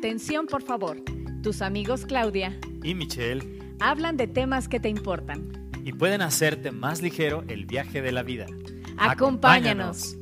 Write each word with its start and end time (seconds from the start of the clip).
Atención, 0.00 0.46
por 0.46 0.62
favor. 0.62 0.96
Tus 1.42 1.60
amigos 1.60 2.06
Claudia 2.06 2.58
y 2.82 2.94
Michelle 2.94 3.76
hablan 3.80 4.16
de 4.16 4.28
temas 4.28 4.66
que 4.66 4.80
te 4.80 4.88
importan. 4.88 5.70
y 5.84 5.92
pueden 5.92 6.22
hacerte 6.22 6.70
más 6.70 7.02
ligero 7.02 7.44
el 7.48 7.66
viaje 7.66 8.00
de 8.00 8.10
la 8.10 8.22
vida. 8.22 8.46
Acompáñanos. 8.96 10.16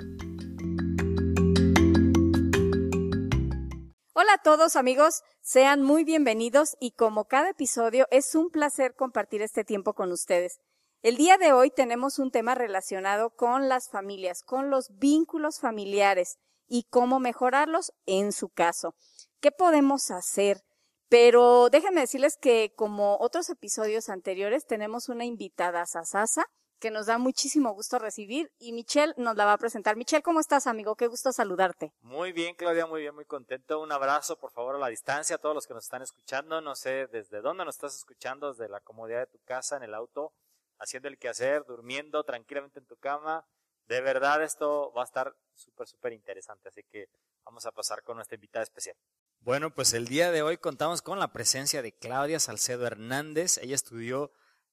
Hola 4.15 4.33
a 4.35 4.43
todos 4.43 4.75
amigos, 4.75 5.23
sean 5.43 5.85
muy 5.85 6.03
bienvenidos 6.03 6.77
y 6.81 6.91
como 6.91 7.27
cada 7.27 7.51
episodio 7.51 8.09
es 8.11 8.35
un 8.35 8.51
placer 8.51 8.97
compartir 8.97 9.43
este 9.43 9.63
tiempo 9.63 9.95
con 9.95 10.11
ustedes. 10.11 10.59
El 11.03 11.17
día 11.17 11.39
de 11.39 11.53
hoy 11.53 11.71
tenemos 11.71 12.19
un 12.19 12.33
tema 12.33 12.57
relacionado 12.57 13.31
con 13.31 13.69
las 13.69 13.89
familias, 13.89 14.43
con 14.43 14.71
los 14.71 14.99
vínculos 14.99 15.61
familiares 15.61 16.39
y 16.67 16.83
cómo 16.91 17.21
mejorarlos 17.21 17.93
en 18.07 18.33
su 18.33 18.49
caso. 18.49 18.97
¿Qué 19.41 19.53
podemos 19.53 20.11
hacer? 20.11 20.63
Pero 21.09 21.71
déjenme 21.71 22.01
decirles 22.01 22.37
que 22.37 22.73
como 22.75 23.17
otros 23.21 23.49
episodios 23.51 24.09
anteriores 24.09 24.67
tenemos 24.67 25.09
una 25.09 25.25
invitada 25.25 25.87
Sasasa 25.87 26.47
que 26.81 26.91
nos 26.91 27.07
da 27.07 27.19
muchísimo 27.19 27.73
gusto 27.73 27.99
recibir 27.99 28.53
y 28.59 28.73
Michelle 28.73 29.15
nos 29.17 29.37
la 29.37 29.45
va 29.45 29.53
a 29.53 29.59
presentar. 29.59 29.97
Michelle, 29.97 30.23
¿cómo 30.23 30.41
estás, 30.41 30.67
amigo? 30.67 30.97
Qué 30.97 31.07
gusto 31.07 31.33
saludarte. 31.33 31.93
Muy 32.01 32.33
bien, 32.33 32.55
Claudia, 32.57 32.87
muy 32.87 33.03
bien, 33.03 33.15
muy 33.15 33.25
contento. 33.25 33.81
Un 33.81 33.93
abrazo, 33.93 34.37
por 34.39 34.51
favor, 34.51 34.75
a 34.75 34.79
la 34.79 34.89
distancia 34.89 35.37
a 35.37 35.39
todos 35.39 35.55
los 35.55 35.67
que 35.67 35.75
nos 35.75 35.85
están 35.85 36.03
escuchando. 36.03 36.61
No 36.61 36.75
sé 36.75 37.07
desde 37.07 37.41
dónde 37.41 37.65
nos 37.65 37.77
estás 37.77 37.97
escuchando, 37.97 38.53
desde 38.53 38.69
la 38.69 38.81
comodidad 38.81 39.21
de 39.21 39.27
tu 39.27 39.39
casa, 39.45 39.77
en 39.77 39.85
el 39.85 39.95
auto, 39.95 40.33
haciendo 40.79 41.09
el 41.09 41.19
quehacer, 41.19 41.65
durmiendo 41.65 42.25
tranquilamente 42.25 42.81
en 42.81 42.87
tu 42.87 42.97
cama. 42.97 43.47
De 43.87 44.01
verdad, 44.01 44.43
esto 44.43 44.93
va 44.97 45.03
a 45.03 45.05
estar 45.05 45.35
súper, 45.55 45.87
súper 45.87 46.13
interesante. 46.13 46.69
Así 46.69 46.83
que 46.85 47.09
vamos 47.45 47.67
a 47.67 47.73
pasar 47.73 48.03
con 48.03 48.17
nuestra 48.17 48.35
invitada 48.35 48.63
especial. 48.63 48.97
Bueno, 49.41 49.75
pues 49.75 49.95
el 49.95 50.09
día 50.09 50.31
de 50.31 50.43
hoy 50.43 50.59
contamos 50.59 51.01
con 51.01 51.19
la 51.19 51.33
presencia 51.33 51.81
de 51.81 51.93
Claudia 51.93 52.39
Salcedo 52.39 52.87
Hernández. 52.87 53.59
Ella 53.59 53.77
estudió 53.77 54.31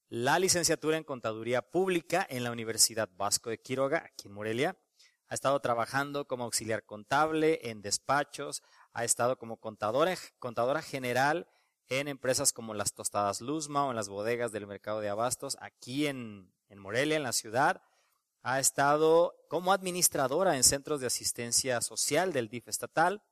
la 0.10 0.38
licenciatura 0.38 0.98
en 0.98 1.04
Contaduría 1.04 1.62
Pública 1.62 2.26
en 2.30 2.44
la 2.44 2.52
Universidad 2.52 3.10
Vasco 3.16 3.50
de 3.50 3.60
Quiroga, 3.60 4.04
aquí 4.06 4.28
en 4.28 4.34
Morelia. 4.34 4.78
Ha 5.28 5.34
estado 5.34 5.60
trabajando 5.62 6.28
como 6.28 6.44
auxiliar 6.44 6.84
contable 6.84 7.60
en 7.64 7.82
despachos, 7.82 8.64
ha 8.92 9.06
estado 9.06 9.38
como 9.38 9.58
contadora, 9.58 10.14
contadora 10.40 10.82
general 10.82 11.48
en 11.88 12.08
empresas 12.08 12.52
como 12.52 12.74
las 12.74 12.94
Tostadas 12.94 13.42
Luzma 13.42 13.86
o 13.86 13.92
en 13.92 13.96
las 13.96 14.10
bodegas 14.10 14.52
del 14.52 14.68
mercado 14.68 15.00
de 15.00 15.10
abastos 15.10 15.58
aquí 15.62 16.08
en, 16.08 16.52
en 16.68 16.80
Morelia, 16.80 17.16
en 17.16 17.24
la 17.24 17.34
ciudad. 17.34 17.82
Ha 18.42 18.60
estado 18.60 19.36
como 19.48 19.72
administradora 19.72 20.58
en 20.58 20.64
centros 20.64 21.00
de 21.00 21.08
asistencia 21.08 21.80
social 21.82 22.34
del 22.34 22.50
DIF 22.50 22.68
estatal, 22.68 23.24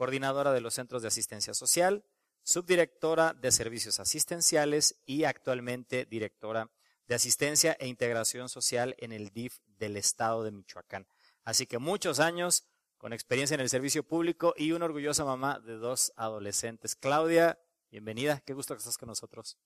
coordinadora 0.00 0.54
de 0.54 0.62
los 0.62 0.72
centros 0.72 1.02
de 1.02 1.08
asistencia 1.08 1.52
social, 1.52 2.06
subdirectora 2.42 3.34
de 3.34 3.52
servicios 3.52 4.00
asistenciales 4.00 4.96
y 5.04 5.24
actualmente 5.24 6.06
directora 6.06 6.70
de 7.06 7.16
asistencia 7.16 7.76
e 7.78 7.86
integración 7.86 8.48
social 8.48 8.94
en 8.96 9.12
el 9.12 9.28
DIF 9.28 9.58
del 9.76 9.98
estado 9.98 10.42
de 10.42 10.52
Michoacán. 10.52 11.06
Así 11.44 11.66
que 11.66 11.76
muchos 11.76 12.18
años 12.18 12.64
con 12.96 13.12
experiencia 13.12 13.54
en 13.54 13.60
el 13.60 13.68
servicio 13.68 14.02
público 14.02 14.54
y 14.56 14.72
una 14.72 14.86
orgullosa 14.86 15.26
mamá 15.26 15.60
de 15.60 15.74
dos 15.74 16.14
adolescentes. 16.16 16.96
Claudia, 16.96 17.58
bienvenida, 17.90 18.40
qué 18.46 18.54
gusto 18.54 18.72
que 18.72 18.78
estás 18.78 18.96
con 18.96 19.08
nosotros. 19.08 19.58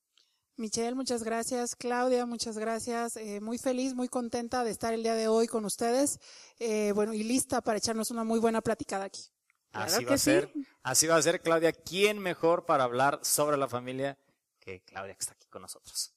Michelle, 0.56 0.96
muchas 0.96 1.22
gracias. 1.22 1.76
Claudia, 1.76 2.26
muchas 2.26 2.58
gracias. 2.58 3.16
Eh, 3.18 3.40
muy 3.40 3.58
feliz, 3.58 3.94
muy 3.94 4.08
contenta 4.08 4.64
de 4.64 4.72
estar 4.72 4.92
el 4.94 5.04
día 5.04 5.14
de 5.14 5.28
hoy 5.28 5.46
con 5.46 5.64
ustedes. 5.64 6.18
Eh, 6.58 6.90
bueno, 6.92 7.14
y 7.14 7.22
lista 7.22 7.60
para 7.60 7.78
echarnos 7.78 8.10
una 8.10 8.24
muy 8.24 8.40
buena 8.40 8.60
platicada 8.60 9.04
aquí. 9.04 9.33
Así 9.74 10.04
va 10.04 10.14
a 10.14 10.18
ser, 10.18 10.50
así 10.82 11.06
va 11.06 11.16
a 11.16 11.22
ser, 11.22 11.42
Claudia. 11.42 11.72
¿Quién 11.72 12.18
mejor 12.18 12.64
para 12.64 12.84
hablar 12.84 13.18
sobre 13.22 13.56
la 13.56 13.68
familia 13.68 14.16
que 14.60 14.80
Claudia 14.82 15.14
que 15.14 15.20
está 15.20 15.34
aquí 15.34 15.46
con 15.48 15.62
nosotros? 15.62 16.14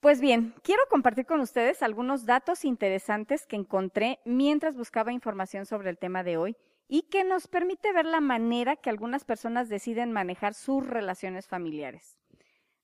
Pues 0.00 0.20
bien, 0.20 0.54
quiero 0.62 0.82
compartir 0.88 1.26
con 1.26 1.40
ustedes 1.40 1.82
algunos 1.82 2.24
datos 2.24 2.64
interesantes 2.64 3.46
que 3.46 3.56
encontré 3.56 4.20
mientras 4.24 4.76
buscaba 4.76 5.12
información 5.12 5.66
sobre 5.66 5.90
el 5.90 5.98
tema 5.98 6.22
de 6.22 6.36
hoy 6.36 6.56
y 6.88 7.02
que 7.02 7.24
nos 7.24 7.46
permite 7.46 7.92
ver 7.92 8.06
la 8.06 8.20
manera 8.20 8.76
que 8.76 8.90
algunas 8.90 9.24
personas 9.24 9.68
deciden 9.68 10.12
manejar 10.12 10.54
sus 10.54 10.86
relaciones 10.86 11.46
familiares. 11.46 12.17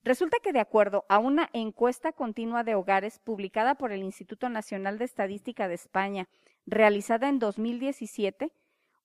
Resulta 0.04 0.36
que 0.42 0.52
de 0.52 0.60
acuerdo 0.60 1.06
a 1.08 1.18
una 1.18 1.48
encuesta 1.54 2.12
continua 2.12 2.62
de 2.62 2.74
hogares 2.74 3.18
publicada 3.18 3.76
por 3.76 3.90
el 3.90 4.02
Instituto 4.02 4.50
Nacional 4.50 4.98
de 4.98 5.06
Estadística 5.06 5.66
de 5.66 5.74
España, 5.74 6.28
realizada 6.66 7.30
en 7.30 7.38
2017, 7.38 8.52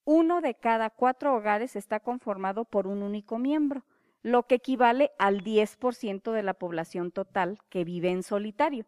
uno 0.04 0.42
de 0.42 0.56
cada 0.56 0.90
cuatro 0.90 1.34
hogares 1.34 1.78
está 1.78 2.02
conformado 2.02 2.66
por 2.66 2.86
un 2.86 3.02
único 3.02 3.38
miembro, 3.38 3.86
lo 4.24 4.44
que 4.44 4.56
equivale 4.56 5.12
al 5.18 5.42
10% 5.42 6.34
de 6.34 6.44
la 6.44 6.54
población 6.54 7.12
total 7.12 7.60
que 7.70 7.86
vive 7.86 8.10
en 8.10 8.22
solitario. 8.22 8.86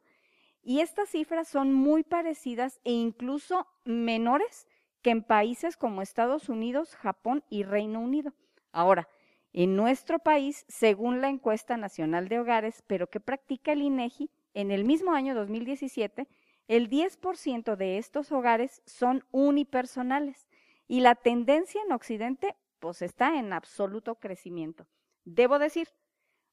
Y 0.61 0.81
estas 0.81 1.07
cifras 1.07 1.47
son 1.47 1.72
muy 1.72 2.03
parecidas 2.03 2.81
e 2.83 2.91
incluso 2.91 3.67
menores 3.85 4.67
que 5.01 5.11
en 5.11 5.23
países 5.23 5.78
como 5.78 6.01
Estados 6.01 6.49
Unidos, 6.49 6.93
Japón 6.97 7.45
y 7.49 7.63
Reino 7.63 8.01
Unido. 8.01 8.33
Ahora, 8.73 9.07
en 9.53 9.75
nuestro 9.75 10.19
país, 10.19 10.66
según 10.67 11.22
la 11.22 11.29
encuesta 11.29 11.78
nacional 11.78 12.29
de 12.29 12.39
hogares, 12.39 12.84
pero 12.88 13.07
que 13.07 13.19
practica 13.19 13.73
el 13.73 13.81
INEGI, 13.81 14.29
en 14.53 14.72
el 14.72 14.84
mismo 14.84 15.13
año 15.13 15.35
2017, 15.35 16.28
el 16.67 16.89
10% 16.89 17.75
de 17.75 17.97
estos 17.97 18.31
hogares 18.31 18.81
son 18.85 19.25
unipersonales 19.31 20.47
y 20.88 21.01
la 21.01 21.16
tendencia 21.16 21.81
en 21.85 21.91
Occidente 21.91 22.56
pues 22.79 23.01
está 23.01 23.38
en 23.38 23.53
absoluto 23.53 24.16
crecimiento. 24.16 24.88
Debo 25.23 25.59
decir, 25.59 25.90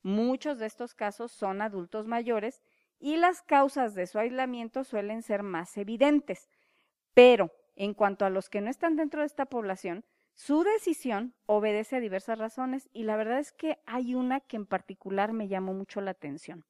muchos 0.03 0.59
de 0.59 0.67
estos 0.67 0.95
casos 0.95 1.33
son 1.33 1.63
adultos 1.63 2.07
mayores 2.07 2.63
y 3.01 3.17
las 3.17 3.43
causas 3.43 3.95
de 3.95 4.07
su 4.07 4.19
aislamiento 4.19 4.85
suelen 4.85 5.23
ser 5.23 5.43
más 5.43 5.77
evidentes. 5.77 6.49
Pero 7.15 7.51
en 7.77 7.95
cuanto 7.95 8.25
a 8.25 8.31
los 8.31 8.49
que 8.51 8.61
no 8.61 8.71
están 8.71 8.97
dentro 8.97 9.21
de 9.21 9.27
esta 9.27 9.47
población, 9.47 10.05
su 10.39 10.63
decisión 10.63 11.35
obedece 11.47 11.97
a 11.97 12.01
diversas 12.01 12.39
razones 12.39 12.89
y 12.93 13.03
la 13.03 13.17
verdad 13.17 13.41
es 13.41 13.51
que 13.51 13.81
hay 13.87 14.15
una 14.15 14.39
que 14.39 14.55
en 14.55 14.67
particular 14.67 15.33
me 15.33 15.49
llamó 15.49 15.75
mucho 15.75 16.01
la 16.01 16.13
atención. 16.13 16.65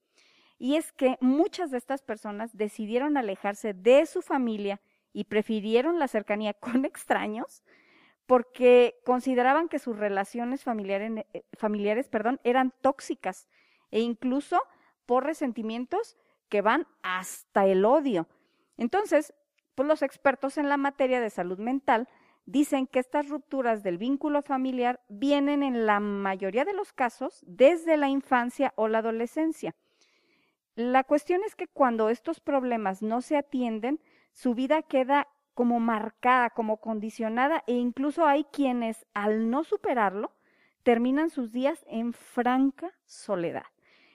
Y 0.57 0.77
es 0.77 0.91
que 0.91 1.19
muchas 1.21 1.71
de 1.71 1.77
estas 1.77 2.01
personas 2.01 2.57
decidieron 2.57 3.19
alejarse 3.19 3.75
de 3.75 4.07
su 4.07 4.23
familia 4.23 4.81
y 5.13 5.25
prefirieron 5.25 5.99
la 5.99 6.09
cercanía 6.09 6.55
con 6.61 6.87
extraños 6.87 7.63
porque 8.25 9.03
consideraban 9.05 9.69
que 9.69 9.79
sus 9.79 9.99
relaciones 9.99 10.65
familiares, 10.65 11.27
eh, 11.35 11.45
familiares 11.53 12.09
perdón, 12.09 12.41
eran 12.45 12.73
tóxicas 12.81 13.49
e 13.91 14.01
incluso 14.01 14.63
por 15.05 15.27
resentimientos 15.27 16.17
que 16.49 16.63
van 16.63 16.87
hasta 17.03 17.67
el 17.67 17.85
odio. 17.85 18.29
Entonces, 18.79 19.35
pues 19.75 19.87
los 19.87 20.01
expertos 20.01 20.57
en 20.57 20.71
la 20.71 20.79
materia 20.79 21.21
de 21.21 21.29
salud 21.29 21.59
mental 21.59 22.09
dicen 22.49 22.87
que 22.87 22.99
estas 22.99 23.29
rupturas 23.29 23.83
del 23.83 23.99
vínculo 23.99 24.41
familiar 24.41 25.01
vienen 25.11 25.63
en 25.63 25.85
la 25.85 26.01
mayoría 26.01 26.65
de 26.65 26.73
los 26.73 26.95
casos 26.95 27.45
desde 27.47 27.99
la 27.99 28.09
infancia 28.09 28.73
o 28.75 28.89
la 28.89 28.99
adolescencia. 28.99 29.75
La 30.75 31.05
cuestión 31.05 31.43
es 31.45 31.55
que 31.55 31.69
cuando 31.69 32.09
estos 32.09 32.41
problemas 32.41 33.03
no 33.03 33.21
se 33.21 33.37
atienden, 33.37 34.01
su 34.33 34.55
vida 34.55 34.81
queda 34.81 35.29
como 35.53 35.79
marcada, 35.79 36.49
como 36.49 36.79
condicionada 36.79 37.65
e 37.67 37.75
incluso 37.75 38.25
hay 38.25 38.45
quienes 38.45 39.05
al 39.13 39.51
no 39.51 39.63
superarlo 39.63 40.33
terminan 40.85 41.29
sus 41.29 41.53
días 41.53 41.85
en 41.87 42.15
franca 42.15 42.95
soledad. 43.05 43.67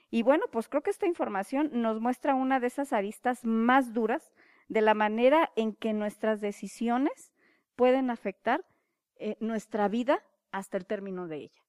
Y 0.10 0.24
bueno, 0.24 0.46
pues 0.52 0.70
creo 0.70 0.82
que 0.82 0.90
esta 0.90 1.06
información 1.06 1.70
nos 1.74 2.00
muestra 2.00 2.34
una 2.34 2.60
de 2.60 2.66
esas 2.66 2.94
aristas 2.94 3.46
más 3.46 3.94
duras 3.94 4.32
de 4.70 4.82
la 4.82 4.96
manera 4.96 5.52
en 5.56 5.76
que 5.76 5.94
nuestras 5.94 6.42
decisiones 6.42 7.33
pueden 7.76 8.10
afectar 8.10 8.66
eh, 9.16 9.38
nuestra 9.40 9.88
vida 9.88 10.24
hasta 10.52 10.78
el 10.78 10.86
término 10.86 11.28
de 11.28 11.38
ella. 11.38 11.64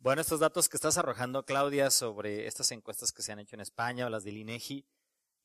Bueno, 0.00 0.22
estos 0.22 0.40
datos 0.40 0.68
que 0.68 0.76
estás 0.76 0.96
arrojando, 0.96 1.44
Claudia, 1.44 1.90
sobre 1.90 2.46
estas 2.46 2.70
encuestas 2.72 3.12
que 3.12 3.22
se 3.22 3.32
han 3.32 3.40
hecho 3.40 3.56
en 3.56 3.60
España 3.60 4.06
o 4.06 4.08
las 4.08 4.24
del 4.24 4.38
INEGI, 4.38 4.86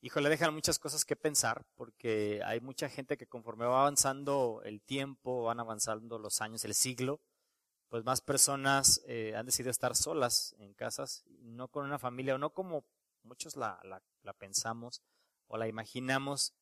híjole, 0.00 0.28
dejan 0.28 0.54
muchas 0.54 0.78
cosas 0.78 1.04
que 1.04 1.16
pensar, 1.16 1.66
porque 1.74 2.40
hay 2.44 2.60
mucha 2.60 2.88
gente 2.88 3.16
que 3.16 3.26
conforme 3.26 3.66
va 3.66 3.80
avanzando 3.80 4.62
el 4.64 4.80
tiempo, 4.80 5.42
van 5.42 5.60
avanzando 5.60 6.18
los 6.18 6.40
años, 6.40 6.64
el 6.64 6.74
siglo, 6.74 7.20
pues 7.88 8.04
más 8.04 8.20
personas 8.20 9.02
eh, 9.06 9.34
han 9.36 9.46
decidido 9.46 9.70
estar 9.70 9.94
solas 9.94 10.54
en 10.58 10.72
casas, 10.74 11.24
no 11.40 11.68
con 11.68 11.84
una 11.84 11.98
familia, 11.98 12.34
o 12.34 12.38
no 12.38 12.50
como 12.50 12.86
muchos 13.22 13.56
la, 13.56 13.80
pensamos 14.38 15.02
o 15.48 15.56
la 15.56 15.68
imaginamos. 15.68 16.54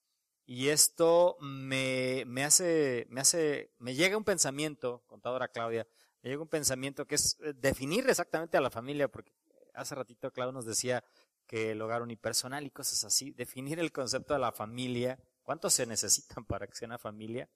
Y 0.45 0.69
esto 0.69 1.37
me, 1.41 2.25
me 2.27 2.45
hace, 2.45 3.07
me 3.11 3.21
hace, 3.21 3.73
me 3.79 3.95
llega 3.95 4.17
un 4.17 4.25
pensamiento, 4.25 5.03
contadora 5.07 5.49
Claudia, 5.49 5.87
me 6.23 6.31
llega 6.31 6.43
un 6.43 6.49
pensamiento 6.49 7.07
que 7.07 7.15
es 7.15 7.39
eh, 7.43 7.53
definir 7.55 8.09
exactamente 8.09 8.57
a 8.57 8.61
la 8.61 8.71
familia, 8.71 9.09
porque 9.09 9.33
hace 9.75 9.95
ratito 9.95 10.33
Claudio 10.33 10.53
nos 10.53 10.67
decía 10.67 11.05
que 11.47 11.73
el 11.73 11.83
hogar 11.83 12.03
unipersonal 12.03 12.65
y 12.67 12.71
cosas 12.71 13.05
así. 13.05 13.31
Definir 13.33 13.79
el 13.79 13.93
concepto 13.93 14.35
de 14.35 14.41
la 14.41 14.53
familia, 14.53 15.19
cuántos 15.43 15.75
se 15.75 15.87
necesitan 15.87 16.45
para 16.45 16.67
que 16.67 16.75
sea 16.75 16.87
una 16.87 16.99
familia. 16.99 17.49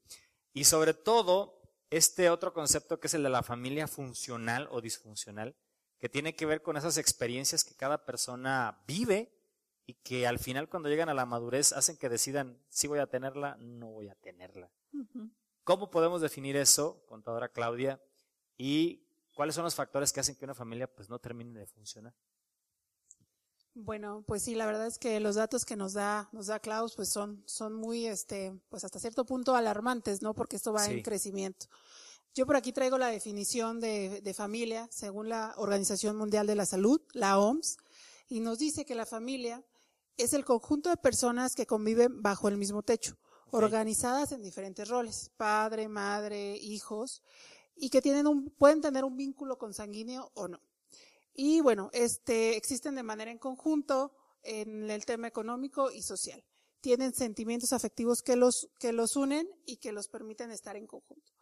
Y 0.52 0.64
sobre 0.64 0.94
todo, 0.94 1.62
este 1.90 2.30
otro 2.30 2.52
concepto 2.52 2.98
que 2.98 3.06
es 3.06 3.14
el 3.14 3.22
de 3.22 3.30
la 3.30 3.42
familia 3.42 3.86
funcional 3.86 4.68
o 4.70 4.80
disfuncional, 4.80 5.56
que 5.98 6.08
tiene 6.08 6.34
que 6.34 6.46
ver 6.46 6.62
con 6.62 6.76
esas 6.76 6.98
experiencias 6.98 7.64
que 7.64 7.74
cada 7.74 8.04
persona 8.04 8.82
vive 8.86 9.35
y 9.86 9.94
que 9.94 10.26
al 10.26 10.38
final 10.38 10.68
cuando 10.68 10.88
llegan 10.88 11.08
a 11.08 11.14
la 11.14 11.26
madurez 11.26 11.72
hacen 11.72 11.96
que 11.96 12.08
decidan 12.08 12.58
si 12.68 12.88
voy 12.88 12.98
a 12.98 13.06
tenerla, 13.06 13.56
no 13.60 13.86
voy 13.86 14.08
a 14.08 14.14
tenerla. 14.16 14.70
¿Cómo 15.62 15.90
podemos 15.90 16.20
definir 16.20 16.56
eso, 16.56 17.02
contadora 17.06 17.48
Claudia? 17.48 18.02
¿Y 18.56 19.04
cuáles 19.34 19.54
son 19.54 19.64
los 19.64 19.74
factores 19.74 20.12
que 20.12 20.20
hacen 20.20 20.34
que 20.34 20.44
una 20.44 20.54
familia 20.54 20.92
pues 20.92 21.08
no 21.08 21.18
termine 21.18 21.58
de 21.58 21.66
funcionar? 21.66 22.14
Bueno, 23.74 24.24
pues 24.26 24.42
sí, 24.42 24.54
la 24.54 24.64
verdad 24.64 24.86
es 24.86 24.98
que 24.98 25.20
los 25.20 25.34
datos 25.34 25.66
que 25.66 25.76
nos 25.76 25.92
da, 25.92 26.30
nos 26.32 26.46
da 26.46 26.60
Klaus, 26.60 26.94
pues 26.94 27.10
son, 27.10 27.42
son 27.46 27.74
muy, 27.74 28.06
este, 28.06 28.58
pues 28.70 28.84
hasta 28.84 28.98
cierto 28.98 29.26
punto 29.26 29.54
alarmantes, 29.54 30.22
¿no? 30.22 30.32
Porque 30.34 30.56
esto 30.56 30.72
va 30.72 30.86
en 30.86 31.02
crecimiento. 31.02 31.66
Yo 32.34 32.46
por 32.46 32.56
aquí 32.56 32.72
traigo 32.72 32.96
la 32.96 33.08
definición 33.08 33.78
de, 33.80 34.22
de 34.22 34.34
familia 34.34 34.88
según 34.90 35.28
la 35.28 35.52
Organización 35.58 36.16
Mundial 36.16 36.46
de 36.46 36.54
la 36.54 36.64
Salud, 36.64 37.02
la 37.12 37.38
OMS, 37.38 37.76
y 38.28 38.40
nos 38.40 38.58
dice 38.58 38.86
que 38.86 38.94
la 38.94 39.04
familia 39.04 39.62
es 40.16 40.32
el 40.32 40.44
conjunto 40.44 40.90
de 40.90 40.96
personas 40.96 41.54
que 41.54 41.66
conviven 41.66 42.22
bajo 42.22 42.48
el 42.48 42.56
mismo 42.56 42.82
techo, 42.82 43.16
organizadas 43.50 44.32
en 44.32 44.42
diferentes 44.42 44.88
roles, 44.88 45.30
padre, 45.36 45.88
madre, 45.88 46.56
hijos, 46.56 47.22
y 47.76 47.90
que 47.90 48.02
tienen 48.02 48.26
un, 48.26 48.50
pueden 48.50 48.80
tener 48.80 49.04
un 49.04 49.16
vínculo 49.16 49.58
consanguíneo 49.58 50.30
o 50.34 50.48
no. 50.48 50.60
Y 51.34 51.60
bueno, 51.60 51.90
este, 51.92 52.56
existen 52.56 52.94
de 52.94 53.02
manera 53.02 53.30
en 53.30 53.38
conjunto 53.38 54.14
en 54.42 54.90
el 54.90 55.04
tema 55.04 55.28
económico 55.28 55.90
y 55.90 56.02
social. 56.02 56.42
Tienen 56.80 57.12
sentimientos 57.12 57.72
afectivos 57.72 58.22
que 58.22 58.36
los, 58.36 58.68
que 58.78 58.92
los 58.92 59.16
unen 59.16 59.48
y 59.66 59.76
que 59.76 59.92
los 59.92 60.08
permiten 60.08 60.50
estar 60.50 60.76
en 60.76 60.86
conjunto. 60.86 61.32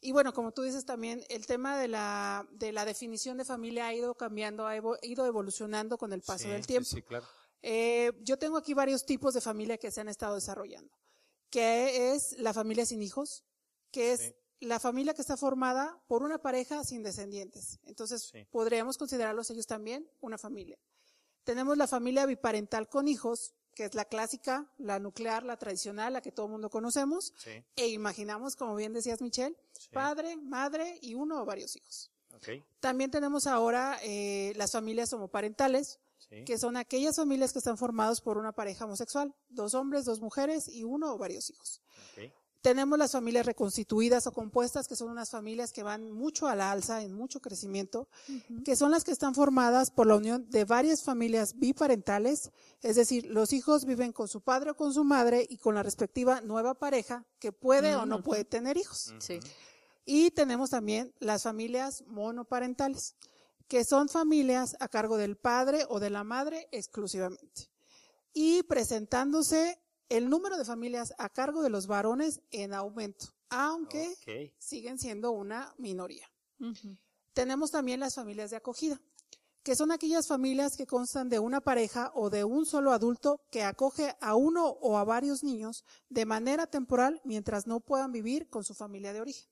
Y 0.00 0.12
bueno, 0.12 0.32
como 0.32 0.52
tú 0.52 0.62
dices 0.62 0.84
también, 0.84 1.24
el 1.28 1.46
tema 1.46 1.78
de 1.78 1.88
la, 1.88 2.46
de 2.50 2.72
la 2.72 2.84
definición 2.84 3.38
de 3.38 3.44
familia 3.44 3.86
ha 3.86 3.94
ido 3.94 4.14
cambiando, 4.14 4.66
ha 4.66 4.76
ido 4.76 5.26
evolucionando 5.26 5.96
con 5.96 6.12
el 6.12 6.20
paso 6.20 6.48
del 6.48 6.66
tiempo. 6.66 6.90
Sí, 6.90 7.02
claro. 7.02 7.24
Eh, 7.66 8.12
yo 8.20 8.38
tengo 8.38 8.58
aquí 8.58 8.74
varios 8.74 9.06
tipos 9.06 9.32
de 9.32 9.40
familia 9.40 9.78
que 9.78 9.90
se 9.90 10.02
han 10.02 10.10
estado 10.10 10.34
desarrollando, 10.34 10.94
que 11.48 12.12
es 12.12 12.38
la 12.38 12.52
familia 12.52 12.84
sin 12.84 13.02
hijos, 13.02 13.42
que 13.90 14.12
es 14.12 14.34
la 14.60 14.78
familia 14.78 15.14
que 15.14 15.22
está 15.22 15.38
formada 15.38 15.98
por 16.06 16.22
una 16.22 16.36
pareja 16.36 16.84
sin 16.84 17.02
descendientes. 17.02 17.78
Entonces, 17.84 18.30
podríamos 18.50 18.98
considerarlos 18.98 19.48
ellos 19.48 19.66
también 19.66 20.06
una 20.20 20.36
familia. 20.36 20.78
Tenemos 21.42 21.78
la 21.78 21.86
familia 21.86 22.26
biparental 22.26 22.86
con 22.90 23.08
hijos, 23.08 23.54
que 23.74 23.86
es 23.86 23.94
la 23.94 24.04
clásica, 24.04 24.70
la 24.76 24.98
nuclear, 24.98 25.42
la 25.42 25.56
tradicional, 25.56 26.12
la 26.12 26.20
que 26.20 26.32
todo 26.32 26.44
el 26.46 26.52
mundo 26.52 26.68
conocemos. 26.68 27.32
E 27.76 27.88
imaginamos, 27.88 28.56
como 28.56 28.76
bien 28.76 28.92
decías, 28.92 29.22
Michelle, 29.22 29.56
padre, 29.90 30.36
madre 30.36 30.98
y 31.00 31.14
uno 31.14 31.40
o 31.40 31.46
varios 31.46 31.76
hijos. 31.76 32.10
También 32.80 33.10
tenemos 33.10 33.46
ahora 33.46 33.98
eh, 34.02 34.52
las 34.56 34.72
familias 34.72 35.12
homoparentales, 35.14 35.98
que 36.44 36.58
son 36.58 36.76
aquellas 36.76 37.16
familias 37.16 37.52
que 37.52 37.58
están 37.58 37.78
formadas 37.78 38.20
por 38.20 38.38
una 38.38 38.52
pareja 38.52 38.84
homosexual, 38.84 39.34
dos 39.48 39.74
hombres, 39.74 40.04
dos 40.04 40.20
mujeres 40.20 40.68
y 40.68 40.84
uno 40.84 41.12
o 41.12 41.18
varios 41.18 41.50
hijos. 41.50 41.80
Tenemos 42.64 42.98
las 42.98 43.12
familias 43.12 43.44
reconstituidas 43.44 44.26
o 44.26 44.32
compuestas, 44.32 44.88
que 44.88 44.96
son 44.96 45.10
unas 45.10 45.28
familias 45.28 45.70
que 45.70 45.82
van 45.82 46.10
mucho 46.10 46.46
a 46.46 46.56
la 46.56 46.70
alza, 46.70 47.02
en 47.02 47.12
mucho 47.12 47.40
crecimiento, 47.40 48.08
que 48.64 48.74
son 48.74 48.90
las 48.90 49.04
que 49.04 49.10
están 49.10 49.34
formadas 49.34 49.90
por 49.90 50.06
la 50.06 50.16
unión 50.16 50.48
de 50.48 50.64
varias 50.64 51.02
familias 51.02 51.58
biparentales, 51.58 52.52
es 52.80 52.96
decir, 52.96 53.26
los 53.26 53.52
hijos 53.52 53.84
viven 53.84 54.12
con 54.12 54.28
su 54.28 54.40
padre 54.40 54.70
o 54.70 54.76
con 54.76 54.94
su 54.94 55.04
madre 55.04 55.46
y 55.46 55.58
con 55.58 55.74
la 55.74 55.82
respectiva 55.82 56.40
nueva 56.40 56.72
pareja 56.72 57.26
que 57.38 57.52
puede 57.52 57.96
o 57.96 58.06
no 58.06 58.22
puede 58.22 58.46
tener 58.46 58.78
hijos. 58.78 59.12
Y 60.06 60.30
tenemos 60.30 60.70
también 60.70 61.12
las 61.18 61.42
familias 61.42 62.02
monoparentales, 62.06 63.14
que 63.68 63.84
son 63.84 64.08
familias 64.08 64.76
a 64.80 64.88
cargo 64.88 65.16
del 65.16 65.36
padre 65.36 65.84
o 65.88 66.00
de 66.00 66.10
la 66.10 66.24
madre 66.24 66.68
exclusivamente. 66.70 67.70
Y 68.32 68.62
presentándose 68.64 69.80
el 70.08 70.28
número 70.28 70.56
de 70.56 70.64
familias 70.64 71.14
a 71.18 71.28
cargo 71.28 71.62
de 71.62 71.70
los 71.70 71.86
varones 71.86 72.40
en 72.50 72.74
aumento, 72.74 73.26
aunque 73.48 74.52
siguen 74.58 74.98
siendo 74.98 75.32
una 75.32 75.74
minoría. 75.78 76.30
Tenemos 77.32 77.70
también 77.70 78.00
las 78.00 78.14
familias 78.14 78.50
de 78.50 78.56
acogida, 78.56 79.00
que 79.62 79.74
son 79.74 79.92
aquellas 79.92 80.26
familias 80.26 80.76
que 80.76 80.86
constan 80.86 81.28
de 81.28 81.38
una 81.38 81.60
pareja 81.60 82.12
o 82.14 82.28
de 82.30 82.44
un 82.44 82.66
solo 82.66 82.92
adulto 82.92 83.40
que 83.50 83.62
acoge 83.62 84.14
a 84.20 84.34
uno 84.34 84.66
o 84.66 84.98
a 84.98 85.04
varios 85.04 85.42
niños 85.42 85.84
de 86.10 86.26
manera 86.26 86.66
temporal 86.66 87.20
mientras 87.24 87.66
no 87.66 87.80
puedan 87.80 88.12
vivir 88.12 88.48
con 88.50 88.62
su 88.62 88.74
familia 88.74 89.12
de 89.12 89.22
origen. 89.22 89.48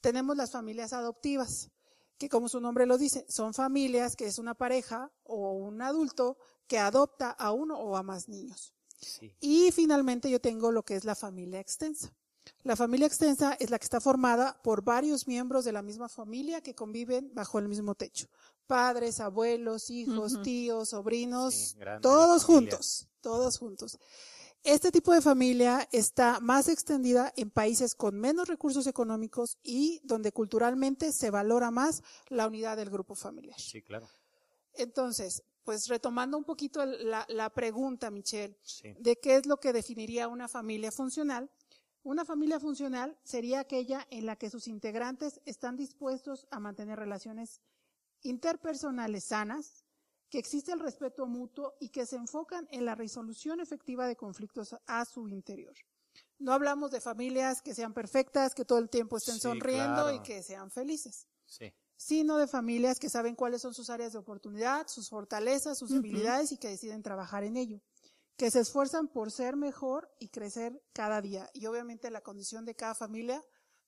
Tenemos 0.00 0.36
las 0.36 0.50
familias 0.50 0.92
adoptivas, 0.92 1.70
que 2.18 2.28
como 2.28 2.48
su 2.48 2.60
nombre 2.60 2.86
lo 2.86 2.98
dice, 2.98 3.26
son 3.28 3.54
familias 3.54 4.16
que 4.16 4.26
es 4.26 4.38
una 4.38 4.54
pareja 4.54 5.10
o 5.24 5.52
un 5.52 5.82
adulto 5.82 6.38
que 6.66 6.78
adopta 6.78 7.30
a 7.30 7.52
uno 7.52 7.78
o 7.78 7.96
a 7.96 8.02
más 8.02 8.28
niños. 8.28 8.74
Y 9.40 9.70
finalmente 9.72 10.30
yo 10.30 10.40
tengo 10.40 10.72
lo 10.72 10.82
que 10.82 10.96
es 10.96 11.04
la 11.04 11.14
familia 11.14 11.60
extensa. 11.60 12.14
La 12.62 12.76
familia 12.76 13.06
extensa 13.06 13.56
es 13.58 13.70
la 13.70 13.78
que 13.78 13.84
está 13.84 14.00
formada 14.00 14.60
por 14.62 14.82
varios 14.82 15.26
miembros 15.26 15.64
de 15.64 15.72
la 15.72 15.82
misma 15.82 16.08
familia 16.08 16.60
que 16.60 16.74
conviven 16.74 17.30
bajo 17.34 17.58
el 17.58 17.68
mismo 17.68 17.94
techo. 17.94 18.28
Padres, 18.66 19.20
abuelos, 19.20 19.90
hijos, 19.90 20.40
tíos, 20.42 20.90
sobrinos, 20.90 21.76
todos 22.00 22.44
juntos, 22.44 23.08
todos 23.20 23.58
juntos. 23.58 23.98
Este 24.64 24.90
tipo 24.90 25.12
de 25.12 25.20
familia 25.20 25.86
está 25.92 26.40
más 26.40 26.68
extendida 26.68 27.34
en 27.36 27.50
países 27.50 27.94
con 27.94 28.18
menos 28.18 28.48
recursos 28.48 28.86
económicos 28.86 29.58
y 29.62 30.00
donde 30.04 30.32
culturalmente 30.32 31.12
se 31.12 31.30
valora 31.30 31.70
más 31.70 32.02
la 32.30 32.46
unidad 32.46 32.78
del 32.78 32.88
grupo 32.88 33.14
familiar. 33.14 33.60
Sí, 33.60 33.82
claro. 33.82 34.08
Entonces, 34.72 35.44
pues 35.64 35.86
retomando 35.88 36.38
un 36.38 36.44
poquito 36.44 36.82
la, 36.86 37.50
pregunta, 37.50 38.10
Michelle, 38.10 38.56
de 38.98 39.16
qué 39.16 39.36
es 39.36 39.44
lo 39.44 39.58
que 39.58 39.74
definiría 39.74 40.28
una 40.28 40.48
familia 40.48 40.90
funcional. 40.90 41.50
Una 42.02 42.24
familia 42.24 42.58
funcional 42.58 43.18
sería 43.22 43.60
aquella 43.60 44.06
en 44.10 44.24
la 44.24 44.36
que 44.36 44.48
sus 44.48 44.66
integrantes 44.66 45.42
están 45.44 45.76
dispuestos 45.76 46.46
a 46.50 46.58
mantener 46.58 46.98
relaciones 46.98 47.60
interpersonales 48.22 49.24
sanas, 49.24 49.83
que 50.34 50.40
existe 50.40 50.72
el 50.72 50.80
respeto 50.80 51.26
mutuo 51.26 51.76
y 51.78 51.90
que 51.90 52.06
se 52.06 52.16
enfocan 52.16 52.66
en 52.72 52.84
la 52.84 52.96
resolución 52.96 53.60
efectiva 53.60 54.08
de 54.08 54.16
conflictos 54.16 54.74
a 54.84 55.04
su 55.04 55.28
interior. 55.28 55.72
No 56.40 56.52
hablamos 56.52 56.90
de 56.90 57.00
familias 57.00 57.62
que 57.62 57.72
sean 57.72 57.94
perfectas, 57.94 58.52
que 58.52 58.64
todo 58.64 58.80
el 58.80 58.90
tiempo 58.90 59.16
estén 59.16 59.38
sonriendo 59.38 60.12
y 60.12 60.20
que 60.24 60.42
sean 60.42 60.72
felices. 60.72 61.28
Sí 61.46 61.72
sino 61.96 62.36
de 62.36 62.48
familias 62.48 62.98
que 62.98 63.08
saben 63.08 63.36
cuáles 63.36 63.62
son 63.62 63.72
sus 63.72 63.88
áreas 63.88 64.12
de 64.12 64.18
oportunidad, 64.18 64.88
sus 64.88 65.08
fortalezas, 65.08 65.78
sus 65.78 65.90
debilidades 65.90 66.50
y 66.50 66.58
que 66.58 66.68
deciden 66.68 67.04
trabajar 67.04 67.44
en 67.44 67.56
ello, 67.56 67.80
que 68.36 68.50
se 68.50 68.58
esfuerzan 68.58 69.06
por 69.06 69.30
ser 69.30 69.56
mejor 69.56 70.12
y 70.18 70.28
crecer 70.28 70.82
cada 70.92 71.22
día. 71.22 71.48
Y 71.54 71.64
obviamente 71.66 72.10
la 72.10 72.20
condición 72.20 72.64
de 72.64 72.74
cada 72.74 72.96
familia 72.96 73.42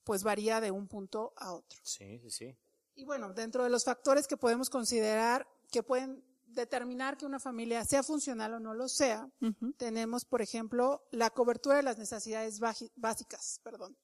pues 0.05 0.23
varía 0.23 0.61
de 0.61 0.71
un 0.71 0.87
punto 0.87 1.35
a 1.37 1.53
otro. 1.53 1.81
Sí, 1.83 2.21
sí, 2.21 2.31
sí. 2.31 2.57
Y 2.95 3.05
bueno, 3.05 3.35
dentro 3.35 3.65
de 3.65 3.71
los 3.71 3.85
factores 3.85 4.29
que 4.29 4.37
podemos 4.37 4.71
considerar 4.71 5.47
que 5.71 5.83
pueden 5.83 6.25
determinar 6.47 7.17
que 7.17 7.27
una 7.27 7.39
familia 7.39 7.85
sea 7.85 8.03
funcional 8.03 8.55
o 8.55 8.61
no 8.61 8.75
lo 8.75 8.89
sea, 8.89 9.29
tenemos, 9.77 10.25
por 10.25 10.43
ejemplo, 10.43 11.07
la 11.11 11.31
cobertura 11.31 11.77
de 11.77 11.83
las 11.83 11.99
necesidades 11.99 12.61
básicas, 12.97 13.61
perdón. 13.63 13.97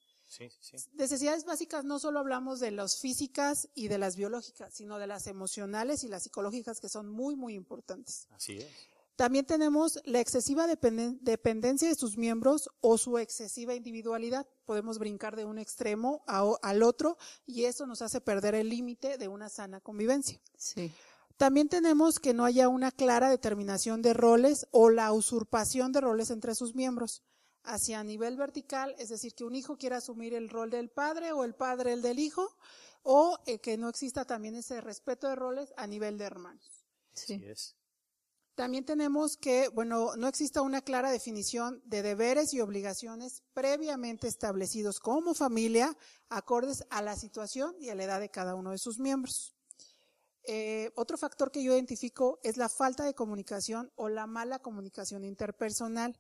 Necesidades 0.95 1.45
básicas 1.45 1.85
no 1.85 1.99
solo 1.99 2.19
hablamos 2.19 2.59
de 2.59 2.71
las 2.71 2.99
físicas 2.99 3.69
y 3.75 3.89
de 3.89 3.99
las 3.99 4.17
biológicas, 4.17 4.73
sino 4.73 4.99
de 4.99 5.07
las 5.07 5.27
emocionales 5.27 6.05
y 6.05 6.09
las 6.09 6.23
psicológicas 6.23 6.81
que 6.81 6.89
son 6.89 7.11
muy, 7.11 7.37
muy 7.37 7.55
importantes. 7.55 8.29
Así 8.31 8.59
es. 8.59 8.67
También 9.15 9.45
tenemos 9.45 10.01
la 10.05 10.21
excesiva 10.21 10.67
dependencia 10.67 11.87
de 11.87 11.95
sus 11.95 12.17
miembros 12.17 12.71
o 12.81 12.97
su 12.97 13.19
excesiva 13.19 13.75
individualidad. 13.75 14.47
Podemos 14.65 14.99
brincar 14.99 15.37
de 15.37 15.45
un 15.45 15.59
extremo 15.59 16.25
al 16.27 16.83
otro 16.83 17.19
y 17.45 17.67
eso 17.67 17.87
nos 17.87 18.01
hace 18.01 18.23
perder 18.23 18.55
el 18.55 18.71
límite 18.71 19.19
de 19.19 19.29
una 19.29 19.51
sana 19.51 19.81
convivencia. 19.81 20.41
Sí. 20.57 20.91
También 21.37 21.69
tenemos 21.69 22.19
que 22.19 22.35
no 22.35 22.45
haya 22.45 22.69
una 22.69 22.91
clara 22.91 23.31
determinación 23.31 24.03
de 24.03 24.15
roles 24.15 24.67
o 24.71 24.91
la 24.91 25.13
usurpación 25.13 25.93
de 25.93 26.01
roles 26.01 26.31
entre 26.31 26.55
sus 26.55 26.75
miembros 26.75 27.23
hacia 27.65 28.03
nivel 28.03 28.37
vertical, 28.37 28.95
es 28.99 29.09
decir, 29.09 29.35
que 29.35 29.45
un 29.45 29.55
hijo 29.55 29.77
quiera 29.77 29.99
asumir 29.99 30.35
el 30.35 30.49
rol 30.49 30.71
del 30.71 30.91
padre 30.91 31.33
o 31.33 31.45
el 31.45 31.55
padre 31.55 31.93
el 31.93 32.03
del 32.03 32.19
hijo, 32.19 32.57
o 33.03 33.39
eh, 33.47 33.61
que 33.61 33.77
no 33.77 33.89
exista 33.89 34.25
también 34.25 34.55
ese 34.57 34.81
respeto 34.81 35.29
de 35.29 35.37
roles 35.37 35.73
a 35.77 35.87
nivel 35.87 36.19
de 36.19 36.25
hermanos. 36.25 36.85
Sí. 37.15 37.41
es. 37.45 37.77
También 38.55 38.85
tenemos 38.85 39.39
que, 39.39 39.69
bueno, 39.69 40.15
no 40.17 40.29
exista 40.29 40.61
una 40.61 40.83
clara 40.83 41.11
definición 41.11 41.83
de 41.87 42.03
deberes 42.03 42.53
y 42.53 42.61
obligaciones 42.61 43.43
previamente 43.55 44.29
establecidos 44.29 45.01
como 45.01 45.33
familia, 45.33 45.97
acordes 46.29 46.85
a 46.91 47.01
la 47.01 47.17
situación 47.17 47.75
y 47.81 47.89
a 47.89 47.95
la 47.95 48.05
edad 48.05 48.21
de 48.21 48.31
cada 48.31 48.55
uno 48.55 48.71
de 48.71 48.79
sus 48.79 48.99
miembros. 48.99 49.55
Eh, 50.45 50.91
otro 50.95 51.17
factor 51.17 51.51
que 51.51 51.63
yo 51.63 51.73
identifico 51.73 52.41
es 52.43 52.57
la 52.57 52.69
falta 52.69 53.05
de 53.05 53.15
comunicación 53.15 53.93
o 53.97 54.09
la 54.09 54.27
mala 54.27 54.59
comunicación 54.59 55.25
interpersonal, 55.25 56.19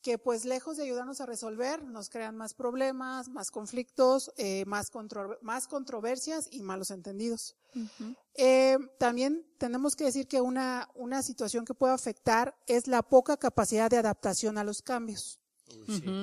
que 0.00 0.16
pues 0.16 0.44
lejos 0.44 0.76
de 0.76 0.84
ayudarnos 0.84 1.20
a 1.20 1.26
resolver, 1.26 1.82
nos 1.84 2.08
crean 2.08 2.36
más 2.36 2.54
problemas, 2.54 3.28
más 3.28 3.50
conflictos, 3.50 4.32
eh, 4.36 4.64
más, 4.66 4.90
más 5.42 5.66
controversias 5.66 6.48
y 6.50 6.62
malos 6.62 6.90
entendidos. 6.90 7.56
Eh, 8.34 8.78
también 8.98 9.44
tenemos 9.58 9.96
que 9.96 10.04
decir 10.04 10.28
que 10.28 10.40
una, 10.40 10.88
una 10.94 11.22
situación 11.22 11.64
que 11.64 11.74
puede 11.74 11.94
afectar 11.94 12.56
es 12.66 12.86
la 12.86 13.02
poca 13.02 13.36
capacidad 13.36 13.90
de 13.90 13.98
adaptación 13.98 14.56
a 14.56 14.64
los 14.64 14.82
cambios. 14.82 15.40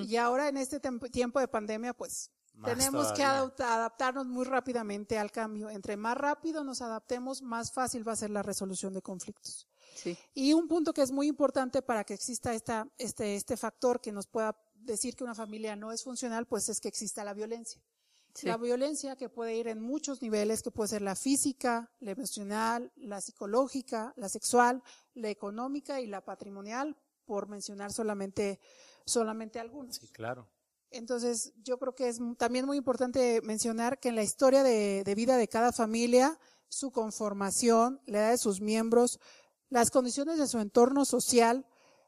Y 0.07 0.15
ahora 0.15 0.47
en 0.47 0.57
este 0.57 0.79
tiempo 1.11 1.39
de 1.39 1.47
pandemia, 1.47 1.93
pues 1.93 2.31
tenemos 2.63 3.11
que 3.13 3.23
adaptarnos 3.23 4.25
muy 4.27 4.45
rápidamente 4.45 5.17
al 5.17 5.31
cambio. 5.31 5.69
Entre 5.69 5.97
más 5.97 6.17
rápido 6.17 6.63
nos 6.63 6.81
adaptemos, 6.81 7.41
más 7.41 7.71
fácil 7.71 8.07
va 8.07 8.13
a 8.13 8.17
ser 8.17 8.29
la 8.29 8.43
resolución 8.43 8.93
de 8.93 9.01
conflictos. 9.01 9.67
Y 10.33 10.53
un 10.53 10.67
punto 10.67 10.93
que 10.93 11.01
es 11.01 11.11
muy 11.11 11.27
importante 11.27 11.81
para 11.81 12.03
que 12.03 12.13
exista 12.13 12.53
esta, 12.53 12.87
este, 12.97 13.35
este 13.35 13.57
factor 13.57 14.01
que 14.01 14.11
nos 14.11 14.27
pueda 14.27 14.57
decir 14.73 15.15
que 15.15 15.23
una 15.23 15.35
familia 15.35 15.75
no 15.75 15.91
es 15.91 16.03
funcional, 16.03 16.45
pues 16.45 16.69
es 16.69 16.79
que 16.79 16.87
exista 16.87 17.23
la 17.23 17.33
violencia. 17.33 17.81
La 18.43 18.57
violencia 18.57 19.15
que 19.15 19.29
puede 19.29 19.55
ir 19.55 19.69
en 19.69 19.81
muchos 19.81 20.21
niveles, 20.21 20.61
que 20.61 20.69
puede 20.69 20.89
ser 20.89 21.01
la 21.01 21.15
física, 21.15 21.89
la 22.01 22.11
emocional, 22.11 22.91
la 22.97 23.21
psicológica, 23.21 24.13
la 24.17 24.27
sexual, 24.27 24.83
la 25.13 25.29
económica 25.29 26.01
y 26.01 26.07
la 26.07 26.19
patrimonial, 26.19 26.97
por 27.23 27.47
mencionar 27.47 27.93
solamente, 27.93 28.59
solamente 29.05 29.59
algunos. 29.59 29.95
Sí, 29.95 30.09
claro. 30.09 30.49
Entonces, 30.95 31.51
yo 31.61 31.77
creo 31.77 31.93
que 31.93 32.07
es 32.07 32.19
también 32.37 32.65
muy 32.65 32.77
importante 32.77 33.41
mencionar 33.41 33.99
que 33.99 34.07
en 34.07 34.15
la 34.15 34.23
historia 34.23 34.63
de, 34.63 35.03
vida 35.13 35.35
de 35.35 35.49
cada 35.49 35.73
familia, 35.73 36.39
su 36.69 36.91
conformación, 36.91 37.99
la 38.05 38.19
edad 38.19 38.31
de 38.31 38.37
sus 38.37 38.61
miembros, 38.61 39.19
las 39.69 39.91
condiciones 39.91 40.37
de 40.37 40.47
su 40.47 40.57
entorno 40.59 41.03
social 41.03 41.65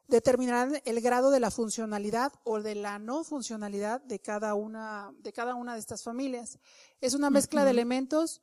determinarán 0.08 0.82
el 0.86 1.02
grado 1.02 1.32
de 1.32 1.42
la 1.42 1.52
funcionalidad 1.52 2.32
o 2.46 2.62
de 2.62 2.76
la 2.76 2.98
no 2.98 3.26
funcionalidad 3.26 4.00
de 4.00 4.20
cada 4.20 4.54
una 4.54 5.14
de 5.20 5.34
cada 5.34 5.56
una 5.56 5.74
de 5.74 5.80
estas 5.80 6.02
familias. 6.02 6.58
Es 7.02 7.14
una 7.14 7.30
mezcla 7.30 7.66
de 7.66 7.72
elementos 7.72 8.42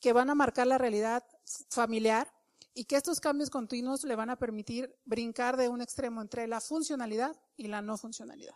que 0.00 0.12
van 0.12 0.28
a 0.28 0.34
marcar 0.34 0.66
la 0.66 0.76
realidad 0.76 1.24
familiar 1.70 2.30
y 2.74 2.84
que 2.84 2.96
estos 2.96 3.20
cambios 3.20 3.48
continuos 3.48 4.04
le 4.04 4.16
van 4.16 4.28
a 4.28 4.36
permitir 4.36 4.94
brincar 5.06 5.56
de 5.56 5.70
un 5.70 5.80
extremo 5.80 6.20
entre 6.20 6.46
la 6.46 6.60
funcionalidad 6.60 7.40
y 7.56 7.68
la 7.68 7.80
no 7.80 7.96
funcionalidad. 7.96 8.54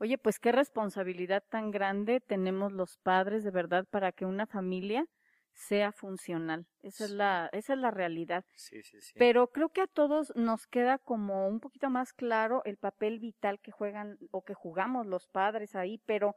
Oye, 0.00 0.16
pues 0.16 0.38
qué 0.38 0.52
responsabilidad 0.52 1.42
tan 1.50 1.70
grande 1.70 2.20
tenemos 2.20 2.72
los 2.72 2.98
padres 2.98 3.42
de 3.42 3.50
verdad 3.50 3.84
para 3.90 4.12
que 4.12 4.24
una 4.24 4.46
familia 4.46 5.06
sea 5.54 5.90
funcional. 5.90 6.66
Esa 6.82 7.04
es 7.04 7.10
la, 7.10 7.50
esa 7.52 7.72
es 7.72 7.80
la 7.80 7.90
realidad. 7.90 8.44
Sí, 8.54 8.82
sí, 8.84 9.00
sí. 9.00 9.14
Pero 9.18 9.48
creo 9.48 9.70
que 9.70 9.80
a 9.80 9.88
todos 9.88 10.32
nos 10.36 10.68
queda 10.68 10.98
como 10.98 11.48
un 11.48 11.58
poquito 11.58 11.90
más 11.90 12.12
claro 12.12 12.62
el 12.64 12.76
papel 12.76 13.18
vital 13.18 13.58
que 13.60 13.72
juegan 13.72 14.18
o 14.30 14.44
que 14.44 14.54
jugamos 14.54 15.06
los 15.06 15.26
padres 15.26 15.74
ahí, 15.74 16.00
pero 16.06 16.36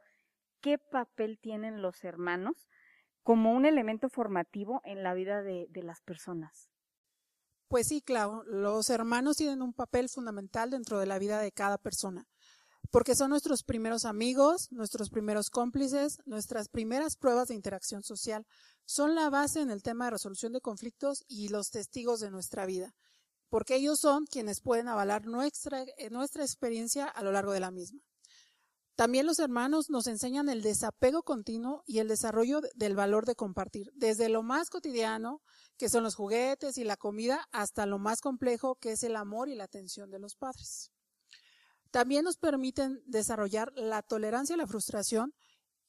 ¿qué 0.60 0.78
papel 0.78 1.38
tienen 1.40 1.82
los 1.82 2.02
hermanos 2.02 2.68
como 3.22 3.52
un 3.52 3.64
elemento 3.64 4.08
formativo 4.08 4.80
en 4.84 5.04
la 5.04 5.14
vida 5.14 5.42
de, 5.42 5.68
de 5.70 5.82
las 5.84 6.00
personas? 6.00 6.68
Pues 7.68 7.86
sí, 7.86 8.02
claro, 8.02 8.42
los 8.44 8.90
hermanos 8.90 9.36
tienen 9.36 9.62
un 9.62 9.72
papel 9.72 10.08
fundamental 10.08 10.70
dentro 10.70 10.98
de 10.98 11.06
la 11.06 11.20
vida 11.20 11.38
de 11.38 11.52
cada 11.52 11.78
persona 11.78 12.26
porque 12.90 13.14
son 13.14 13.30
nuestros 13.30 13.62
primeros 13.62 14.04
amigos, 14.04 14.68
nuestros 14.70 15.10
primeros 15.10 15.50
cómplices, 15.50 16.18
nuestras 16.26 16.68
primeras 16.68 17.16
pruebas 17.16 17.48
de 17.48 17.54
interacción 17.54 18.02
social. 18.02 18.46
Son 18.84 19.14
la 19.14 19.30
base 19.30 19.60
en 19.60 19.70
el 19.70 19.82
tema 19.82 20.06
de 20.06 20.12
resolución 20.12 20.52
de 20.52 20.60
conflictos 20.60 21.24
y 21.28 21.48
los 21.48 21.70
testigos 21.70 22.20
de 22.20 22.30
nuestra 22.30 22.66
vida, 22.66 22.94
porque 23.48 23.76
ellos 23.76 24.00
son 24.00 24.26
quienes 24.26 24.60
pueden 24.60 24.88
avalar 24.88 25.26
nuestra, 25.26 25.82
eh, 25.82 26.10
experiencia 26.40 27.06
a 27.06 27.22
lo 27.22 27.32
largo 27.32 27.52
de 27.52 27.60
la 27.60 27.70
misma. 27.70 28.00
También 28.94 29.24
los 29.24 29.38
hermanos 29.38 29.88
nos 29.88 30.06
enseñan 30.06 30.50
el 30.50 30.60
desapego 30.60 31.22
continuo 31.22 31.82
y 31.86 32.00
el 32.00 32.08
desarrollo 32.08 32.60
del 32.74 32.94
valor 32.94 33.24
de 33.24 33.34
compartir, 33.34 33.90
desde 33.94 34.28
lo 34.28 34.42
más 34.42 34.68
cotidiano, 34.68 35.40
que 35.78 35.88
son 35.88 36.04
los 36.04 36.14
juguetes 36.14 36.76
y 36.76 36.84
la 36.84 36.98
comida, 36.98 37.48
hasta 37.52 37.86
lo 37.86 37.98
más 37.98 38.20
complejo, 38.20 38.74
que 38.76 38.92
es 38.92 39.02
el 39.02 39.16
amor 39.16 39.48
y 39.48 39.54
la 39.54 39.64
atención 39.64 40.10
de 40.10 40.18
los 40.18 40.36
padres. 40.36 40.90
También 41.92 42.24
nos 42.24 42.38
permiten 42.38 43.02
desarrollar 43.04 43.70
la 43.76 44.02
tolerancia 44.02 44.54
a 44.54 44.58
la 44.58 44.66
frustración 44.66 45.34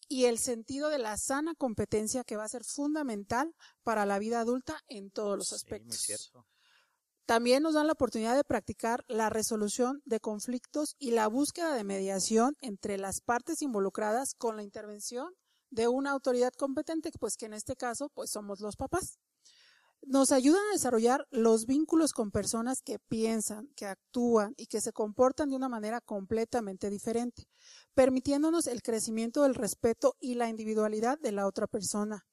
y 0.10 0.26
el 0.26 0.38
sentido 0.38 0.90
de 0.90 1.00
la 1.00 1.18
sana 1.18 1.56
competencia 1.56 2.26
que 2.26 2.36
va 2.36 2.44
a 2.44 2.50
ser 2.50 2.66
fundamental 2.66 3.56
para 3.84 4.06
la 4.06 4.20
vida 4.20 4.42
adulta 4.42 4.82
en 4.88 5.10
todos 5.12 5.38
los 5.38 5.54
aspectos. 5.54 6.06
También 7.26 7.64
nos 7.64 7.76
dan 7.76 7.88
la 7.88 7.94
oportunidad 7.94 8.36
de 8.36 8.44
practicar 8.44 9.06
la 9.08 9.30
resolución 9.30 10.02
de 10.04 10.20
conflictos 10.20 10.98
y 11.00 11.12
la 11.12 11.28
búsqueda 11.28 11.74
de 11.74 11.86
mediación 11.86 12.58
entre 12.60 12.98
las 12.98 13.22
partes 13.22 13.62
involucradas 13.62 14.34
con 14.38 14.58
la 14.58 14.64
intervención 14.64 15.34
de 15.70 15.88
una 15.88 16.12
autoridad 16.12 16.52
competente, 16.52 17.12
pues 17.18 17.38
que 17.38 17.46
en 17.46 17.54
este 17.54 17.78
caso 17.78 18.10
pues 18.14 18.30
somos 18.30 18.60
los 18.60 18.76
papás 18.76 19.20
nos 20.06 20.32
ayudan 20.32 20.62
a 20.70 20.74
desarrollar 20.74 21.28
los 21.32 21.66
vínculos 21.66 22.14
con 22.14 22.32
personas 22.32 22.82
que 22.82 23.00
piensan, 23.00 23.68
que 23.76 23.86
actúan 23.86 24.54
y 24.58 24.68
que 24.68 24.82
se 24.82 24.94
comportan 24.94 25.50
de 25.50 25.56
una 25.56 25.70
manera 25.70 26.02
completamente 26.02 26.90
diferente, 26.90 27.48
permitiéndonos 27.94 28.68
el 28.68 28.82
crecimiento 28.82 29.44
del 29.44 29.56
respeto 29.56 30.16
y 30.20 30.36
la 30.36 30.50
individualidad 30.50 31.20
de 31.20 31.32
la 31.32 31.48
otra 31.48 31.68
persona. 31.68 32.26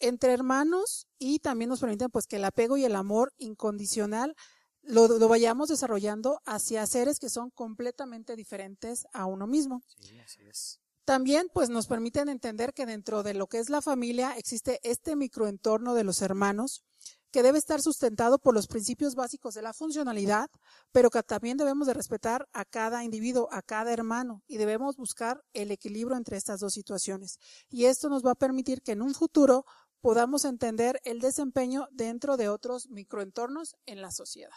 Entre 0.00 0.32
hermanos 0.32 1.08
y 1.18 1.40
también 1.40 1.70
nos 1.70 1.80
permiten 1.80 2.10
pues 2.10 2.26
que 2.26 2.36
el 2.36 2.44
apego 2.44 2.76
y 2.76 2.84
el 2.84 2.94
amor 2.94 3.32
incondicional 3.36 4.36
lo, 4.82 5.28
vayamos 5.28 5.68
desarrollando 5.68 6.40
hacia 6.46 6.86
seres 6.86 7.18
que 7.18 7.28
son 7.28 7.50
completamente 7.50 8.36
diferentes 8.36 9.06
a 9.12 9.26
uno 9.26 9.46
mismo. 9.46 9.82
Sí, 10.00 10.18
así 10.18 10.42
es. 10.42 10.80
También 11.04 11.48
pues 11.52 11.68
nos 11.70 11.86
permiten 11.86 12.28
entender 12.28 12.74
que 12.74 12.86
dentro 12.86 13.22
de 13.22 13.34
lo 13.34 13.46
que 13.48 13.58
es 13.58 13.70
la 13.70 13.82
familia 13.82 14.36
existe 14.36 14.78
este 14.82 15.16
microentorno 15.16 15.94
de 15.94 16.04
los 16.04 16.22
hermanos 16.22 16.84
que 17.30 17.42
debe 17.42 17.58
estar 17.58 17.80
sustentado 17.80 18.38
por 18.38 18.54
los 18.54 18.66
principios 18.66 19.14
básicos 19.14 19.54
de 19.54 19.62
la 19.62 19.72
funcionalidad, 19.72 20.48
pero 20.92 21.10
que 21.10 21.22
también 21.22 21.56
debemos 21.56 21.86
de 21.86 21.94
respetar 21.94 22.48
a 22.52 22.64
cada 22.64 23.04
individuo, 23.04 23.48
a 23.50 23.62
cada 23.62 23.92
hermano, 23.92 24.42
y 24.46 24.56
debemos 24.56 24.96
buscar 24.96 25.42
el 25.52 25.70
equilibrio 25.70 26.16
entre 26.16 26.36
estas 26.36 26.60
dos 26.60 26.72
situaciones. 26.72 27.38
Y 27.68 27.84
esto 27.84 28.08
nos 28.08 28.24
va 28.24 28.32
a 28.32 28.34
permitir 28.34 28.82
que 28.82 28.92
en 28.92 29.02
un 29.02 29.14
futuro 29.14 29.64
podamos 30.00 30.44
entender 30.44 31.00
el 31.04 31.20
desempeño 31.20 31.88
dentro 31.90 32.36
de 32.36 32.48
otros 32.48 32.88
microentornos 32.88 33.76
en 33.86 34.00
la 34.00 34.10
sociedad. 34.10 34.52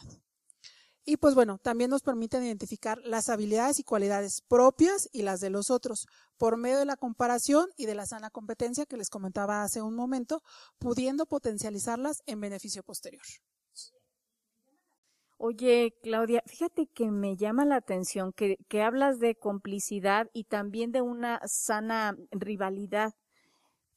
Y 1.03 1.17
pues 1.17 1.33
bueno, 1.33 1.57
también 1.57 1.89
nos 1.89 2.03
permiten 2.03 2.43
identificar 2.43 2.99
las 3.03 3.29
habilidades 3.29 3.79
y 3.79 3.83
cualidades 3.83 4.41
propias 4.41 5.09
y 5.11 5.23
las 5.23 5.39
de 5.39 5.49
los 5.49 5.71
otros 5.71 6.07
por 6.37 6.57
medio 6.57 6.77
de 6.77 6.85
la 6.85 6.95
comparación 6.95 7.69
y 7.75 7.87
de 7.87 7.95
la 7.95 8.05
sana 8.05 8.29
competencia 8.29 8.85
que 8.85 8.97
les 8.97 9.09
comentaba 9.09 9.63
hace 9.63 9.81
un 9.81 9.95
momento, 9.95 10.43
pudiendo 10.77 11.25
potencializarlas 11.25 12.21
en 12.27 12.39
beneficio 12.39 12.83
posterior. 12.83 13.23
Oye, 15.37 15.95
Claudia, 16.03 16.43
fíjate 16.45 16.85
que 16.85 17.09
me 17.09 17.35
llama 17.35 17.65
la 17.65 17.77
atención 17.77 18.31
que, 18.31 18.57
que 18.67 18.83
hablas 18.83 19.19
de 19.19 19.33
complicidad 19.33 20.29
y 20.33 20.43
también 20.43 20.91
de 20.91 21.01
una 21.01 21.41
sana 21.47 22.15
rivalidad. 22.29 23.15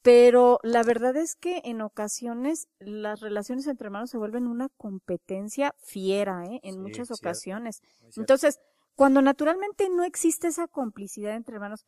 Pero 0.05 0.59
la 0.61 0.83
verdad 0.83 1.17
es 1.17 1.35
que 1.35 1.63
en 1.65 1.81
ocasiones 1.81 2.67
las 2.77 3.21
relaciones 3.21 3.65
entre 3.65 3.87
hermanos 3.87 4.11
se 4.11 4.19
vuelven 4.19 4.45
una 4.45 4.69
competencia 4.77 5.73
fiera, 5.79 6.45
¿eh? 6.45 6.59
En 6.61 6.79
muchas 6.79 7.09
ocasiones. 7.09 7.81
Entonces, 8.15 8.59
cuando 8.93 9.23
naturalmente 9.23 9.89
no 9.89 10.03
existe 10.03 10.47
esa 10.49 10.67
complicidad 10.67 11.35
entre 11.35 11.55
hermanos, 11.55 11.87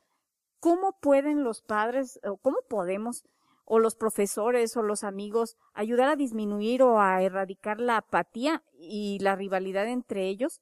¿cómo 0.59 0.97
pueden 1.00 1.43
los 1.43 1.62
padres 1.62 2.19
o 2.24 2.38
cómo 2.38 2.57
podemos 2.67 3.21
o 3.65 3.77
los 3.77 3.93
profesores 3.93 4.75
o 4.77 4.81
los 4.81 5.03
amigos 5.03 5.55
ayudar 5.75 6.09
a 6.09 6.15
disminuir 6.15 6.81
o 6.81 7.00
a 7.00 7.21
erradicar 7.21 7.79
la 7.79 7.97
apatía 7.97 8.63
y 8.74 9.19
la 9.19 9.36
rivalidad 9.36 9.86
entre 9.88 10.27
ellos 10.27 10.59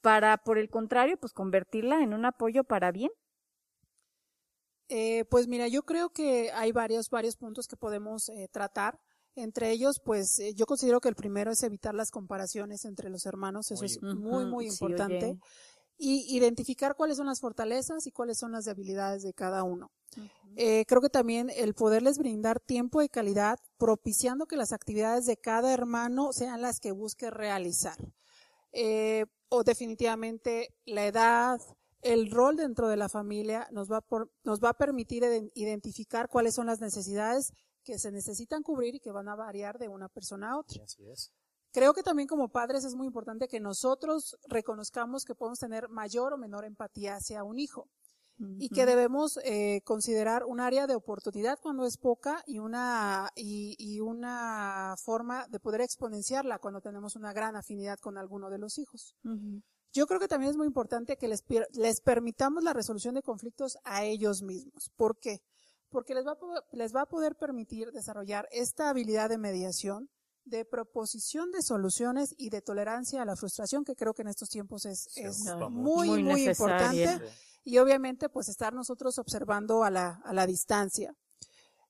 para, 0.00 0.38
por 0.38 0.56
el 0.56 0.70
contrario, 0.70 1.18
pues 1.18 1.34
convertirla 1.34 2.02
en 2.02 2.14
un 2.14 2.24
apoyo 2.24 2.64
para 2.64 2.92
bien? 2.92 3.10
Eh, 4.88 5.24
pues 5.30 5.48
mira, 5.48 5.68
yo 5.68 5.82
creo 5.84 6.10
que 6.10 6.50
hay 6.52 6.72
varios, 6.72 7.08
varios 7.08 7.36
puntos 7.36 7.66
que 7.66 7.76
podemos 7.76 8.28
eh, 8.28 8.48
tratar. 8.50 9.00
Entre 9.36 9.70
ellos, 9.70 10.00
pues 10.04 10.38
eh, 10.38 10.54
yo 10.54 10.66
considero 10.66 11.00
que 11.00 11.08
el 11.08 11.16
primero 11.16 11.50
es 11.50 11.62
evitar 11.62 11.94
las 11.94 12.10
comparaciones 12.10 12.84
entre 12.84 13.10
los 13.10 13.26
hermanos. 13.26 13.70
Eso 13.70 13.84
es 13.84 14.00
muy, 14.02 14.44
muy 14.44 14.66
importante. 14.66 15.38
y 15.96 16.36
identificar 16.36 16.96
cuáles 16.96 17.16
son 17.16 17.26
las 17.26 17.40
fortalezas 17.40 18.06
y 18.06 18.10
cuáles 18.10 18.38
son 18.38 18.50
las 18.52 18.64
debilidades 18.64 19.22
de 19.22 19.32
cada 19.32 19.62
uno. 19.62 19.90
creo 20.54 21.00
que 21.00 21.08
también 21.08 21.50
el 21.50 21.74
poderles 21.74 22.18
brindar 22.18 22.60
tiempo 22.60 23.00
de 23.00 23.08
calidad, 23.08 23.58
propiciando 23.76 24.46
que 24.46 24.56
las 24.56 24.72
actividades 24.72 25.24
de 25.26 25.36
cada 25.36 25.72
hermano 25.72 26.32
sean 26.32 26.62
las 26.62 26.78
que 26.78 26.92
busque 26.92 27.30
realizar. 27.30 27.96
o 29.48 29.62
definitivamente 29.64 30.74
la 30.84 31.06
edad, 31.06 31.60
el 32.04 32.30
rol 32.30 32.56
dentro 32.56 32.88
de 32.88 32.96
la 32.96 33.08
familia 33.08 33.66
nos 33.72 33.90
va, 33.90 34.04
nos 34.44 34.62
va 34.62 34.68
a 34.68 34.74
permitir 34.78 35.24
identificar 35.54 36.28
cuáles 36.28 36.54
son 36.54 36.66
las 36.66 36.80
necesidades 36.80 37.52
que 37.82 37.98
se 37.98 38.12
necesitan 38.12 38.62
cubrir 38.62 38.94
y 38.94 39.00
que 39.00 39.10
van 39.10 39.28
a 39.28 39.34
variar 39.34 39.78
de 39.78 39.88
una 39.88 40.08
persona 40.08 40.52
a 40.52 40.58
otra. 40.58 40.84
Así 40.84 41.08
es. 41.08 41.32
Creo 41.72 41.92
que 41.92 42.02
también 42.02 42.28
como 42.28 42.50
padres 42.50 42.84
es 42.84 42.94
muy 42.94 43.06
importante 43.06 43.48
que 43.48 43.58
nosotros 43.58 44.36
reconozcamos 44.48 45.24
que 45.24 45.34
podemos 45.34 45.58
tener 45.58 45.88
mayor 45.88 46.32
o 46.32 46.38
menor 46.38 46.64
empatía 46.64 47.16
hacia 47.16 47.42
un 47.42 47.58
hijo 47.58 47.88
y 48.58 48.68
que 48.68 48.84
debemos 48.84 49.38
eh, 49.44 49.80
considerar 49.84 50.44
un 50.44 50.60
área 50.60 50.88
de 50.88 50.96
oportunidad 50.96 51.58
cuando 51.60 51.86
es 51.86 51.96
poca 51.96 52.42
y 52.46 52.58
una 52.58 53.30
y, 53.36 53.76
y, 53.78 54.00
una 54.00 54.96
forma 54.98 55.46
de 55.48 55.60
poder 55.60 55.82
exponenciarla 55.82 56.58
cuando 56.58 56.80
tenemos 56.80 57.14
una 57.14 57.32
gran 57.32 57.54
afinidad 57.54 57.98
con 58.00 58.18
alguno 58.18 58.50
de 58.50 58.58
los 58.58 58.78
hijos. 58.78 59.14
Yo 59.94 60.08
creo 60.08 60.18
que 60.18 60.26
también 60.26 60.50
es 60.50 60.56
muy 60.56 60.66
importante 60.66 61.16
que 61.16 61.28
les, 61.28 61.44
les 61.72 62.00
permitamos 62.00 62.64
la 62.64 62.72
resolución 62.72 63.14
de 63.14 63.22
conflictos 63.22 63.78
a 63.84 64.02
ellos 64.04 64.42
mismos. 64.42 64.90
¿Por 64.96 65.16
qué? 65.18 65.40
Porque 65.88 66.14
les 66.14 66.26
va, 66.26 66.32
a, 66.32 66.36
les 66.72 66.94
va 66.94 67.02
a 67.02 67.06
poder 67.06 67.36
permitir 67.36 67.92
desarrollar 67.92 68.48
esta 68.50 68.90
habilidad 68.90 69.28
de 69.28 69.38
mediación, 69.38 70.10
de 70.44 70.64
proposición 70.64 71.52
de 71.52 71.62
soluciones 71.62 72.34
y 72.36 72.50
de 72.50 72.60
tolerancia 72.60 73.22
a 73.22 73.24
la 73.24 73.36
frustración, 73.36 73.84
que 73.84 73.94
creo 73.94 74.14
que 74.14 74.22
en 74.22 74.28
estos 74.28 74.48
tiempos 74.48 74.84
es, 74.84 75.16
es 75.16 75.44
muy, 75.70 76.08
muy, 76.08 76.22
muy 76.24 76.48
importante 76.48 77.20
y 77.62 77.78
obviamente 77.78 78.28
pues 78.28 78.48
estar 78.48 78.74
nosotros 78.74 79.18
observando 79.18 79.84
a 79.84 79.90
la, 79.90 80.20
a 80.24 80.32
la 80.32 80.46
distancia. 80.46 81.14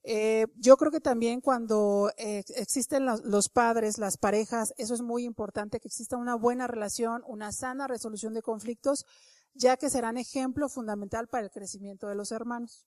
Eh, 0.07 0.47
yo 0.57 0.77
creo 0.77 0.93
que 0.93 1.01
también 1.01 1.41
cuando 1.41 2.13
eh, 2.19 2.45
existen 2.57 3.07
los, 3.07 3.25
los, 3.25 3.49
padres, 3.49 3.97
las 3.97 4.19
parejas, 4.19 4.75
eso 4.77 4.93
es 4.93 5.01
muy 5.01 5.25
importante, 5.25 5.81
que 5.81 5.89
exista 5.89 6.19
una 6.19 6.35
buena 6.35 6.67
relación, 6.67 7.23
una 7.27 7.53
sana 7.53 7.89
resolución 7.89 8.35
de 8.35 8.43
conflictos, 8.43 9.07
ya 9.55 9.79
que 9.79 9.89
serán 9.89 10.19
ejemplo 10.19 10.69
fundamental 10.69 11.27
para 11.29 11.45
el 11.45 11.51
crecimiento 11.51 12.07
de 12.07 12.17
los 12.17 12.33
hermanos. 12.33 12.85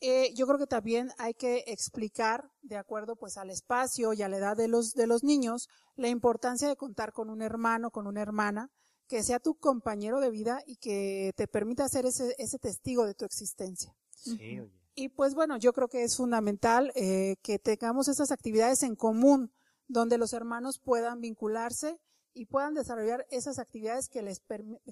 eh, 0.00 0.34
yo 0.34 0.46
creo 0.46 0.58
que 0.58 0.66
también 0.66 1.10
hay 1.16 1.32
que 1.32 1.64
explicar, 1.68 2.50
de 2.60 2.76
acuerdo 2.76 3.16
pues 3.16 3.38
al 3.38 3.48
espacio 3.48 4.12
y 4.12 4.20
a 4.20 4.28
la 4.28 4.36
edad 4.36 4.56
de 4.58 4.68
los, 4.68 4.92
de 4.92 5.06
los 5.06 5.24
niños, 5.24 5.70
la 5.94 6.08
importancia 6.08 6.68
de 6.68 6.76
contar 6.76 7.12
con 7.12 7.30
un 7.30 7.40
hermano, 7.40 7.90
con 7.90 8.06
una 8.06 8.20
hermana, 8.20 8.70
que 9.08 9.22
sea 9.22 9.38
tu 9.38 9.54
compañero 9.54 10.20
de 10.20 10.30
vida 10.30 10.62
y 10.66 10.76
que 10.76 11.32
te 11.34 11.48
permita 11.48 11.88
ser 11.88 12.04
ese, 12.04 12.34
ese 12.36 12.58
testigo 12.58 13.06
de 13.06 13.14
tu 13.14 13.24
existencia. 13.24 13.96
Sí, 14.10 14.60
oye. 14.60 14.85
Y 14.98 15.10
pues 15.10 15.34
bueno, 15.34 15.58
yo 15.58 15.74
creo 15.74 15.88
que 15.88 16.04
es 16.04 16.16
fundamental 16.16 16.90
eh, 16.94 17.36
que 17.42 17.58
tengamos 17.58 18.08
esas 18.08 18.32
actividades 18.32 18.82
en 18.82 18.96
común, 18.96 19.52
donde 19.88 20.16
los 20.16 20.32
hermanos 20.32 20.78
puedan 20.78 21.20
vincularse 21.20 22.00
y 22.32 22.46
puedan 22.46 22.72
desarrollar 22.72 23.26
esas 23.30 23.58
actividades 23.58 24.08
que 24.08 24.22
les, 24.22 24.42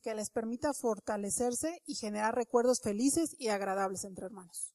que 0.02 0.14
les 0.14 0.28
permita 0.28 0.74
fortalecerse 0.74 1.82
y 1.86 1.94
generar 1.94 2.34
recuerdos 2.34 2.82
felices 2.82 3.34
y 3.38 3.48
agradables 3.48 4.04
entre 4.04 4.26
hermanos. 4.26 4.74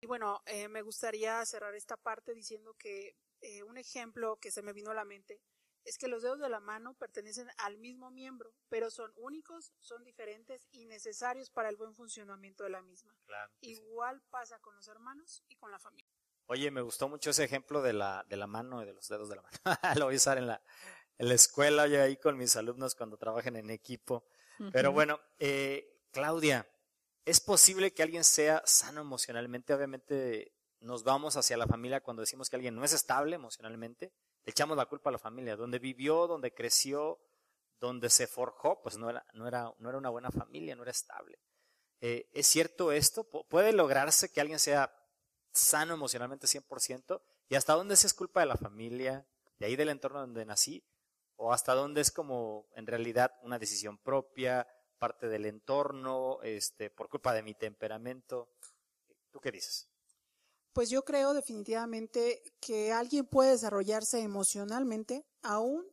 Y 0.00 0.06
bueno, 0.06 0.40
eh, 0.46 0.68
me 0.68 0.82
gustaría 0.82 1.44
cerrar 1.46 1.74
esta 1.74 1.96
parte 1.96 2.32
diciendo 2.32 2.74
que 2.78 3.16
eh, 3.40 3.64
un 3.64 3.76
ejemplo 3.76 4.36
que 4.36 4.52
se 4.52 4.62
me 4.62 4.72
vino 4.72 4.92
a 4.92 4.94
la 4.94 5.04
mente 5.04 5.40
es 5.84 5.98
que 5.98 6.08
los 6.08 6.22
dedos 6.22 6.40
de 6.40 6.48
la 6.48 6.60
mano 6.60 6.94
pertenecen 6.94 7.48
al 7.58 7.76
mismo 7.78 8.10
miembro, 8.10 8.54
pero 8.68 8.90
son 8.90 9.12
únicos, 9.16 9.72
son 9.80 10.02
diferentes 10.04 10.66
y 10.72 10.86
necesarios 10.86 11.50
para 11.50 11.68
el 11.68 11.76
buen 11.76 11.94
funcionamiento 11.94 12.64
de 12.64 12.70
la 12.70 12.82
misma. 12.82 13.14
Claro, 13.26 13.52
Igual 13.60 14.20
sí. 14.20 14.26
pasa 14.30 14.58
con 14.60 14.74
los 14.74 14.88
hermanos 14.88 15.44
y 15.48 15.56
con 15.56 15.70
la 15.70 15.78
familia. 15.78 16.10
Oye, 16.46 16.70
me 16.70 16.82
gustó 16.82 17.08
mucho 17.08 17.30
ese 17.30 17.44
ejemplo 17.44 17.82
de 17.82 17.92
la, 17.92 18.24
de 18.28 18.36
la 18.36 18.46
mano 18.46 18.82
y 18.82 18.86
de 18.86 18.92
los 18.94 19.08
dedos 19.08 19.28
de 19.28 19.36
la 19.36 19.42
mano. 19.42 19.58
Lo 19.98 20.06
voy 20.06 20.14
a 20.14 20.16
usar 20.16 20.38
en 20.38 20.46
la, 20.46 20.62
en 21.18 21.28
la 21.28 21.34
escuela, 21.34 21.86
yo 21.86 22.02
ahí 22.02 22.16
con 22.16 22.36
mis 22.36 22.56
alumnos 22.56 22.94
cuando 22.94 23.16
trabajen 23.16 23.56
en 23.56 23.70
equipo. 23.70 24.26
Uh 24.58 24.64
-huh. 24.64 24.70
Pero 24.72 24.92
bueno, 24.92 25.20
eh, 25.38 26.02
Claudia, 26.12 26.68
¿es 27.24 27.40
posible 27.40 27.92
que 27.92 28.02
alguien 28.02 28.24
sea 28.24 28.62
sano 28.66 29.00
emocionalmente? 29.00 29.74
Obviamente 29.74 30.54
nos 30.80 31.02
vamos 31.02 31.36
hacia 31.36 31.56
la 31.56 31.66
familia 31.66 32.02
cuando 32.02 32.20
decimos 32.20 32.50
que 32.50 32.56
alguien 32.56 32.74
no 32.74 32.84
es 32.84 32.92
estable 32.92 33.36
emocionalmente 33.36 34.12
le 34.44 34.50
echamos 34.50 34.76
la 34.76 34.86
culpa 34.86 35.10
a 35.10 35.12
la 35.12 35.18
familia, 35.18 35.56
donde 35.56 35.78
vivió, 35.78 36.26
donde 36.26 36.52
creció, 36.52 37.18
donde 37.80 38.10
se 38.10 38.26
forjó, 38.26 38.80
pues 38.82 38.96
no 38.96 39.08
era, 39.08 39.26
no 39.32 39.48
era, 39.48 39.72
no 39.78 39.88
era 39.88 39.98
una 39.98 40.10
buena 40.10 40.30
familia, 40.30 40.76
no 40.76 40.82
era 40.82 40.90
estable. 40.90 41.38
Eh, 42.00 42.28
¿Es 42.34 42.46
cierto 42.46 42.92
esto? 42.92 43.24
¿Puede 43.24 43.72
lograrse 43.72 44.30
que 44.30 44.40
alguien 44.40 44.58
sea 44.58 44.94
sano 45.52 45.94
emocionalmente 45.94 46.46
100%? 46.46 47.22
¿Y 47.48 47.54
hasta 47.54 47.72
dónde 47.72 47.94
es 47.94 48.14
culpa 48.14 48.40
de 48.40 48.46
la 48.46 48.56
familia, 48.56 49.26
de 49.58 49.66
ahí 49.66 49.76
del 49.76 49.88
entorno 49.88 50.20
donde 50.20 50.44
nací? 50.44 50.84
¿O 51.36 51.52
hasta 51.52 51.74
dónde 51.74 52.02
es 52.02 52.10
como 52.10 52.68
en 52.74 52.86
realidad 52.86 53.32
una 53.42 53.58
decisión 53.58 53.98
propia, 53.98 54.66
parte 54.98 55.28
del 55.28 55.46
entorno, 55.46 56.40
este, 56.42 56.90
por 56.90 57.08
culpa 57.08 57.32
de 57.32 57.42
mi 57.42 57.54
temperamento? 57.54 58.50
¿Tú 59.30 59.40
qué 59.40 59.50
dices? 59.50 59.93
Pues 60.74 60.90
yo 60.90 61.04
creo 61.04 61.34
definitivamente 61.34 62.42
que 62.60 62.92
alguien 62.92 63.24
puede 63.26 63.52
desarrollarse 63.52 64.20
emocionalmente 64.20 65.24
aún 65.42 65.86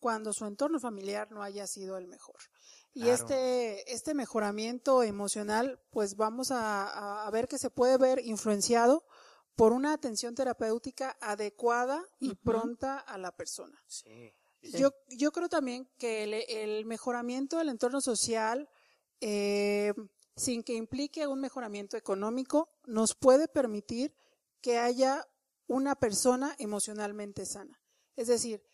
cuando 0.00 0.32
su 0.32 0.46
entorno 0.46 0.80
familiar 0.80 1.30
no 1.30 1.42
haya 1.42 1.66
sido 1.66 1.98
el 1.98 2.08
mejor. 2.08 2.40
Y 2.94 3.02
claro. 3.02 3.14
este, 3.14 3.92
este 3.92 4.14
mejoramiento 4.14 5.02
emocional, 5.02 5.78
pues 5.90 6.16
vamos 6.16 6.50
a, 6.50 7.26
a, 7.26 7.30
ver 7.30 7.46
que 7.46 7.58
se 7.58 7.70
puede 7.70 7.98
ver 7.98 8.20
influenciado 8.24 9.04
por 9.54 9.72
una 9.72 9.92
atención 9.92 10.34
terapéutica 10.34 11.16
adecuada 11.20 12.02
y 12.18 12.30
uh 12.30 12.32
-huh. 12.32 12.38
pronta 12.42 12.98
a 12.98 13.18
la 13.18 13.36
persona. 13.36 13.78
Sí, 13.86 14.34
sí. 14.62 14.78
Yo, 14.78 14.92
yo 15.08 15.30
creo 15.30 15.50
también 15.50 15.88
que 15.98 16.24
el, 16.24 16.34
el 16.34 16.84
mejoramiento 16.86 17.58
del 17.58 17.68
entorno 17.68 18.00
social, 18.00 18.68
eh, 19.20 19.92
sin 20.36 20.62
que 20.62 20.72
implique 20.72 21.26
un 21.26 21.40
mejoramiento 21.40 21.98
económico, 21.98 22.70
nos 22.86 23.14
puede 23.14 23.46
permitir 23.46 24.14
que 24.62 24.78
haya 24.78 25.28
una 25.66 25.96
persona 25.96 26.54
emocionalmente 26.58 27.44
sana. 27.44 27.78
Es 28.16 28.28
decir, 28.28 28.64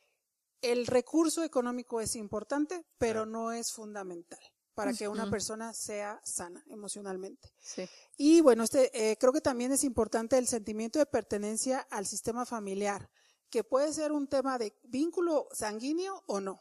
el 0.62 0.86
recurso 0.86 1.42
económico 1.42 2.00
es 2.00 2.16
importante, 2.16 2.84
pero 2.98 3.26
no 3.26 3.52
es 3.52 3.72
fundamental 3.72 4.40
para 4.74 4.92
que 4.92 5.08
una 5.08 5.28
persona 5.28 5.74
sea 5.74 6.20
sana 6.24 6.64
emocionalmente. 6.68 7.52
Sí. 7.60 7.88
Y 8.16 8.40
bueno, 8.42 8.62
este, 8.62 9.10
eh, 9.10 9.16
creo 9.18 9.32
que 9.32 9.40
también 9.40 9.72
es 9.72 9.82
importante 9.82 10.38
el 10.38 10.46
sentimiento 10.46 11.00
de 11.00 11.06
pertenencia 11.06 11.80
al 11.90 12.06
sistema 12.06 12.46
familiar, 12.46 13.10
que 13.50 13.64
puede 13.64 13.92
ser 13.92 14.12
un 14.12 14.28
tema 14.28 14.56
de 14.56 14.78
vínculo 14.84 15.48
sanguíneo 15.50 16.22
o 16.28 16.38
no. 16.38 16.60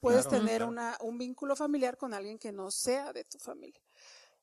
Puedes 0.00 0.26
claro, 0.26 0.38
tener 0.38 0.56
claro. 0.58 0.70
Una, 0.70 0.98
un 1.02 1.18
vínculo 1.18 1.54
familiar 1.54 1.98
con 1.98 2.14
alguien 2.14 2.38
que 2.38 2.50
no 2.50 2.70
sea 2.70 3.12
de 3.12 3.24
tu 3.24 3.38
familia. 3.38 3.82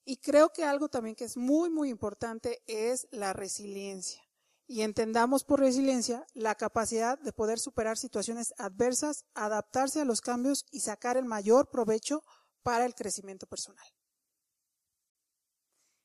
Y 0.09 0.15
creo 0.15 0.53
que 0.53 0.63
algo 0.63 0.87
también 0.87 1.17
que 1.17 1.25
es 1.25 1.35
muy, 1.35 1.69
muy 1.69 1.89
importante 1.89 2.63
es 2.65 3.09
la 3.11 3.33
resiliencia. 3.33 4.23
Y 4.65 4.83
entendamos 4.83 5.43
por 5.43 5.59
resiliencia 5.59 6.25
la 6.33 6.55
capacidad 6.55 7.19
de 7.19 7.33
poder 7.33 7.59
superar 7.59 7.97
situaciones 7.97 8.53
adversas, 8.57 9.25
adaptarse 9.33 9.99
a 9.99 10.05
los 10.05 10.21
cambios 10.21 10.65
y 10.71 10.79
sacar 10.79 11.17
el 11.17 11.25
mayor 11.25 11.69
provecho 11.69 12.21
para 12.63 12.85
el 12.85 12.95
crecimiento 12.95 13.47
personal. 13.47 13.85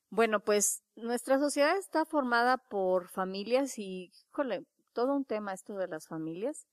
Bueno, 0.09 0.41
pues 0.41 0.83
nuestra 0.95 1.39
sociedad 1.39 1.77
está 1.77 2.03
formada 2.03 2.57
por 2.57 3.07
familias 3.07 3.79
y, 3.79 4.11
híjole, 4.27 4.65
todo 4.91 5.15
un 5.15 5.23
tema 5.23 5.53
esto 5.53 5.75
de 5.75 5.87
las 5.87 6.07
familias. 6.07 6.67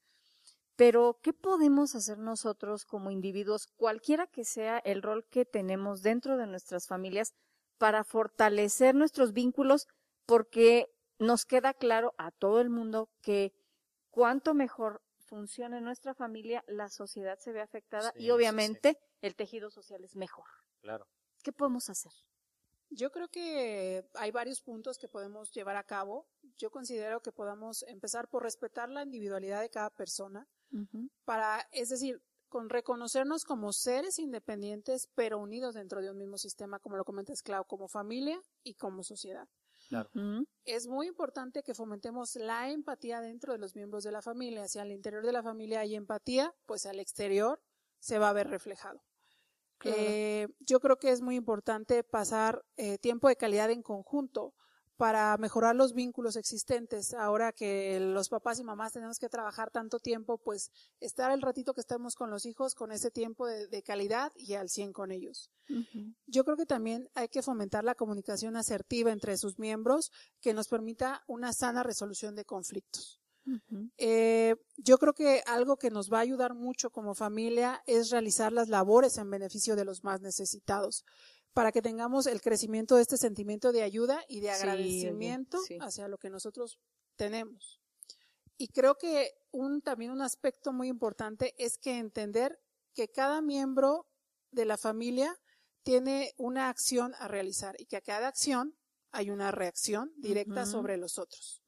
Pero, 0.80 1.20
¿qué 1.22 1.34
podemos 1.34 1.94
hacer 1.94 2.16
nosotros 2.16 2.86
como 2.86 3.10
individuos, 3.10 3.66
cualquiera 3.76 4.26
que 4.26 4.46
sea 4.46 4.78
el 4.78 5.02
rol 5.02 5.26
que 5.26 5.44
tenemos 5.44 6.00
dentro 6.00 6.38
de 6.38 6.46
nuestras 6.46 6.86
familias, 6.86 7.34
para 7.76 8.02
fortalecer 8.02 8.94
nuestros 8.94 9.34
vínculos? 9.34 9.88
Porque 10.24 10.90
nos 11.18 11.44
queda 11.44 11.74
claro 11.74 12.14
a 12.16 12.30
todo 12.30 12.62
el 12.62 12.70
mundo 12.70 13.10
que 13.20 13.52
cuanto 14.08 14.54
mejor 14.54 15.02
funcione 15.18 15.82
nuestra 15.82 16.14
familia, 16.14 16.64
la 16.66 16.88
sociedad 16.88 17.38
se 17.38 17.52
ve 17.52 17.60
afectada 17.60 18.14
sí, 18.16 18.22
y 18.22 18.30
obviamente 18.30 18.92
sí, 18.92 18.98
sí. 18.98 19.18
el 19.20 19.36
tejido 19.36 19.68
social 19.68 20.02
es 20.02 20.16
mejor. 20.16 20.46
Claro. 20.80 21.06
¿Qué 21.42 21.52
podemos 21.52 21.90
hacer? 21.90 22.12
Yo 22.88 23.12
creo 23.12 23.28
que 23.28 24.08
hay 24.14 24.30
varios 24.30 24.62
puntos 24.62 24.96
que 24.96 25.08
podemos 25.08 25.52
llevar 25.52 25.76
a 25.76 25.84
cabo. 25.84 26.26
Yo 26.56 26.70
considero 26.70 27.20
que 27.20 27.32
podamos 27.32 27.82
empezar 27.82 28.28
por 28.28 28.44
respetar 28.44 28.88
la 28.88 29.02
individualidad 29.02 29.60
de 29.60 29.68
cada 29.68 29.90
persona, 29.90 30.48
uh 30.72 30.78
-huh. 30.78 31.10
para, 31.24 31.66
es 31.72 31.88
decir, 31.88 32.22
con 32.48 32.68
reconocernos 32.68 33.44
como 33.44 33.72
seres 33.72 34.18
independientes, 34.18 35.08
pero 35.14 35.38
unidos 35.38 35.74
dentro 35.74 36.02
de 36.02 36.10
un 36.10 36.18
mismo 36.18 36.36
sistema, 36.36 36.80
como 36.80 36.96
lo 36.96 37.04
comentas, 37.04 37.42
Clau, 37.42 37.64
como 37.64 37.88
familia 37.88 38.40
y 38.64 38.74
como 38.74 39.02
sociedad. 39.04 39.48
Claro. 39.88 40.10
Uh 40.14 40.18
-huh. 40.18 40.46
Es 40.64 40.86
muy 40.86 41.06
importante 41.06 41.62
que 41.62 41.74
fomentemos 41.74 42.36
la 42.36 42.70
empatía 42.70 43.20
dentro 43.20 43.52
de 43.52 43.58
los 43.58 43.74
miembros 43.74 44.04
de 44.04 44.12
la 44.12 44.20
familia. 44.20 44.68
Si 44.68 44.78
al 44.78 44.90
interior 44.90 45.24
de 45.24 45.32
la 45.32 45.42
familia 45.42 45.80
hay 45.80 45.94
empatía, 45.94 46.54
pues 46.66 46.86
al 46.86 47.00
exterior 47.00 47.60
se 47.98 48.18
va 48.18 48.28
a 48.28 48.32
ver 48.32 48.48
reflejado. 48.48 49.02
Claro. 49.78 49.96
Eh, 49.98 50.48
yo 50.60 50.78
creo 50.80 50.98
que 50.98 51.10
es 51.10 51.22
muy 51.22 51.36
importante 51.36 52.04
pasar 52.04 52.64
eh, 52.76 52.98
tiempo 52.98 53.28
de 53.28 53.36
calidad 53.36 53.70
en 53.70 53.82
conjunto 53.82 54.54
para 55.00 55.34
mejorar 55.38 55.74
los 55.74 55.94
vínculos 55.94 56.36
existentes. 56.36 57.14
Ahora 57.14 57.52
que 57.52 57.98
los 57.98 58.28
papás 58.28 58.60
y 58.60 58.64
mamás 58.64 58.92
tenemos 58.92 59.18
que 59.18 59.30
trabajar 59.30 59.70
tanto 59.70 59.98
tiempo, 59.98 60.36
pues 60.36 60.70
estar 61.00 61.30
el 61.30 61.40
ratito 61.40 61.72
que 61.72 61.80
estemos 61.80 62.14
con 62.14 62.28
los 62.28 62.44
hijos, 62.44 62.74
con 62.74 62.92
ese 62.92 63.10
tiempo 63.10 63.46
de, 63.46 63.82
calidad 63.82 64.30
y 64.36 64.52
al 64.56 64.68
100 64.68 64.92
con 64.92 65.10
ellos. 65.10 65.50
Yo 66.26 66.44
creo 66.44 66.58
que 66.58 66.66
también 66.66 67.08
hay 67.14 67.28
que 67.28 67.40
fomentar 67.40 67.82
la 67.82 67.94
comunicación 67.94 68.56
asertiva 68.56 69.10
entre 69.10 69.38
sus 69.38 69.58
miembros 69.58 70.12
que 70.42 70.52
nos 70.52 70.68
permita 70.68 71.24
una 71.26 71.54
sana 71.54 71.82
resolución 71.82 72.34
de 72.34 72.44
conflictos. 72.44 73.22
Eh, 73.96 74.54
yo 74.76 74.98
creo 74.98 75.14
que 75.14 75.42
algo 75.46 75.78
que 75.78 75.90
nos 75.90 76.12
va 76.12 76.18
a 76.18 76.20
ayudar 76.20 76.54
mucho 76.54 76.90
como 76.90 77.14
familia 77.14 77.82
es 77.86 78.10
realizar 78.10 78.52
las 78.52 78.68
labores 78.68 79.16
en 79.16 79.30
beneficio 79.30 79.76
de 79.76 79.86
los 79.86 80.04
más 80.04 80.20
necesitados 80.20 81.06
para 81.52 81.72
que 81.72 81.82
tengamos 81.82 82.26
el 82.26 82.40
crecimiento 82.40 82.96
de 82.96 83.02
este 83.02 83.16
sentimiento 83.16 83.72
de 83.72 83.82
ayuda 83.82 84.24
y 84.28 84.40
de 84.40 84.50
agradecimiento 84.50 85.58
hacia 85.80 86.08
lo 86.08 86.18
que 86.18 86.30
nosotros 86.30 86.78
tenemos. 87.16 87.80
Y 88.56 88.68
creo 88.68 88.96
que 88.96 89.32
un, 89.52 89.80
también 89.80 90.10
un 90.10 90.22
aspecto 90.22 90.72
muy 90.72 90.88
importante 90.88 91.54
es 91.56 91.78
que 91.78 91.98
entender 91.98 92.60
que 92.94 93.08
cada 93.08 93.40
miembro 93.40 94.06
de 94.50 94.64
la 94.64 94.76
familia 94.76 95.36
tiene 95.82 96.34
una 96.36 96.68
acción 96.68 97.14
a 97.18 97.28
realizar 97.28 97.74
y 97.78 97.86
que 97.86 97.96
a 97.96 98.02
cada 98.02 98.28
acción 98.28 98.76
hay 99.12 99.30
una 99.30 99.50
reacción 99.50 100.12
directa 100.16 100.66
sobre 100.66 100.96
los 100.96 101.18
otros. 101.18 101.62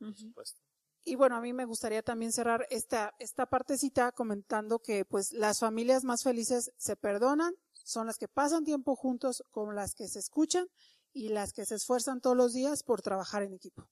Y 1.04 1.16
bueno, 1.16 1.36
a 1.36 1.40
mí 1.40 1.52
me 1.52 1.64
gustaría 1.64 2.02
también 2.02 2.30
cerrar 2.30 2.66
esta, 2.70 3.14
esta 3.18 3.46
partecita 3.46 4.12
comentando 4.12 4.78
que 4.78 5.04
pues 5.04 5.32
las 5.32 5.58
familias 5.58 6.04
más 6.04 6.22
felices 6.22 6.72
se 6.76 6.94
perdonan, 6.94 7.54
son 7.84 8.06
las 8.06 8.18
que 8.18 8.28
pasan 8.28 8.64
tiempo 8.64 8.96
juntos, 8.96 9.44
como 9.50 9.72
las 9.72 9.94
que 9.94 10.08
se 10.08 10.18
escuchan 10.18 10.66
y 11.12 11.28
las 11.28 11.52
que 11.52 11.64
se 11.66 11.74
esfuerzan 11.74 12.20
todos 12.20 12.36
los 12.36 12.52
días 12.52 12.82
por 12.82 13.02
trabajar 13.02 13.42
en 13.42 13.54
equipo. 13.54 13.86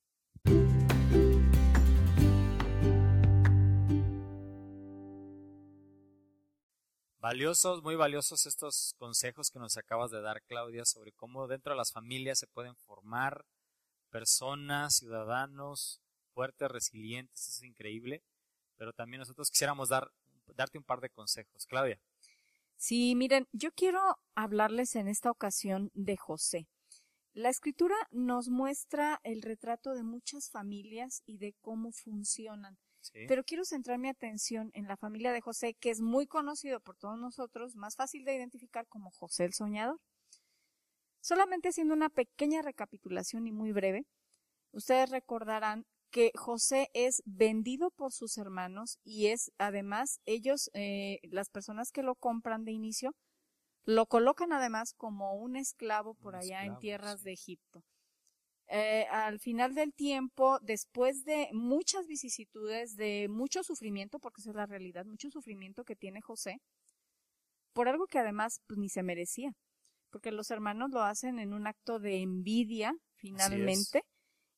Valiosos, 7.18 7.82
muy 7.82 7.96
valiosos 7.96 8.46
estos 8.46 8.94
consejos 8.96 9.50
que 9.50 9.58
nos 9.58 9.76
acabas 9.76 10.10
de 10.10 10.22
dar, 10.22 10.42
Claudia, 10.42 10.86
sobre 10.86 11.12
cómo 11.12 11.46
dentro 11.46 11.74
de 11.74 11.76
las 11.76 11.92
familias 11.92 12.38
se 12.38 12.46
pueden 12.46 12.74
formar 12.76 13.44
personas, 14.10 14.96
ciudadanos 14.96 16.00
fuertes, 16.32 16.70
resilientes, 16.70 17.48
eso 17.48 17.62
es 17.62 17.68
increíble, 17.68 18.22
pero 18.76 18.92
también 18.92 19.18
nosotros 19.18 19.50
quisiéramos 19.50 19.90
dar, 19.90 20.10
darte 20.54 20.78
un 20.78 20.84
par 20.84 21.00
de 21.00 21.10
consejos. 21.10 21.66
Claudia. 21.66 22.00
Sí, 22.80 23.14
miren, 23.14 23.46
yo 23.52 23.72
quiero 23.72 24.00
hablarles 24.34 24.96
en 24.96 25.06
esta 25.06 25.30
ocasión 25.30 25.90
de 25.92 26.16
José. 26.16 26.66
La 27.34 27.50
escritura 27.50 27.94
nos 28.10 28.48
muestra 28.48 29.20
el 29.22 29.42
retrato 29.42 29.92
de 29.92 30.02
muchas 30.02 30.48
familias 30.48 31.22
y 31.26 31.36
de 31.36 31.54
cómo 31.60 31.92
funcionan. 31.92 32.78
Pero 33.28 33.44
quiero 33.44 33.66
centrar 33.66 33.98
mi 33.98 34.08
atención 34.08 34.70
en 34.72 34.88
la 34.88 34.96
familia 34.96 35.30
de 35.30 35.42
José, 35.42 35.74
que 35.74 35.90
es 35.90 36.00
muy 36.00 36.26
conocido 36.26 36.80
por 36.80 36.96
todos 36.96 37.18
nosotros, 37.18 37.76
más 37.76 37.96
fácil 37.96 38.24
de 38.24 38.36
identificar 38.36 38.86
como 38.88 39.10
José 39.10 39.44
el 39.44 39.52
Soñador. 39.52 40.00
Solamente 41.20 41.68
haciendo 41.68 41.92
una 41.92 42.08
pequeña 42.08 42.62
recapitulación 42.62 43.46
y 43.46 43.52
muy 43.52 43.72
breve, 43.72 44.06
ustedes 44.72 45.10
recordarán 45.10 45.84
que 46.10 46.32
José 46.34 46.90
es 46.94 47.22
vendido 47.24 47.90
por 47.90 48.12
sus 48.12 48.36
hermanos 48.38 48.98
y 49.04 49.28
es 49.28 49.52
además 49.58 50.20
ellos, 50.26 50.70
eh, 50.74 51.20
las 51.22 51.50
personas 51.50 51.92
que 51.92 52.02
lo 52.02 52.14
compran 52.14 52.64
de 52.64 52.72
inicio, 52.72 53.14
lo 53.84 54.06
colocan 54.06 54.52
además 54.52 54.92
como 54.94 55.34
un 55.34 55.56
esclavo 55.56 56.14
por 56.14 56.36
allá 56.36 56.64
en 56.64 56.78
tierras 56.78 57.22
de 57.22 57.32
Egipto. 57.32 57.82
Eh, 58.72 59.06
al 59.10 59.40
final 59.40 59.74
del 59.74 59.92
tiempo, 59.92 60.60
después 60.60 61.24
de 61.24 61.48
muchas 61.52 62.06
vicisitudes, 62.06 62.94
de 62.94 63.26
mucho 63.28 63.64
sufrimiento, 63.64 64.20
porque 64.20 64.42
esa 64.42 64.50
es 64.50 64.56
la 64.56 64.66
realidad, 64.66 65.04
mucho 65.06 65.28
sufrimiento 65.28 65.82
que 65.82 65.96
tiene 65.96 66.20
José, 66.20 66.60
por 67.72 67.88
algo 67.88 68.06
que 68.06 68.20
además 68.20 68.60
pues, 68.68 68.78
ni 68.78 68.88
se 68.88 69.02
merecía, 69.02 69.52
porque 70.10 70.30
los 70.30 70.52
hermanos 70.52 70.90
lo 70.90 71.02
hacen 71.02 71.40
en 71.40 71.52
un 71.52 71.66
acto 71.66 71.98
de 71.98 72.22
envidia, 72.22 72.94
finalmente, 73.16 74.04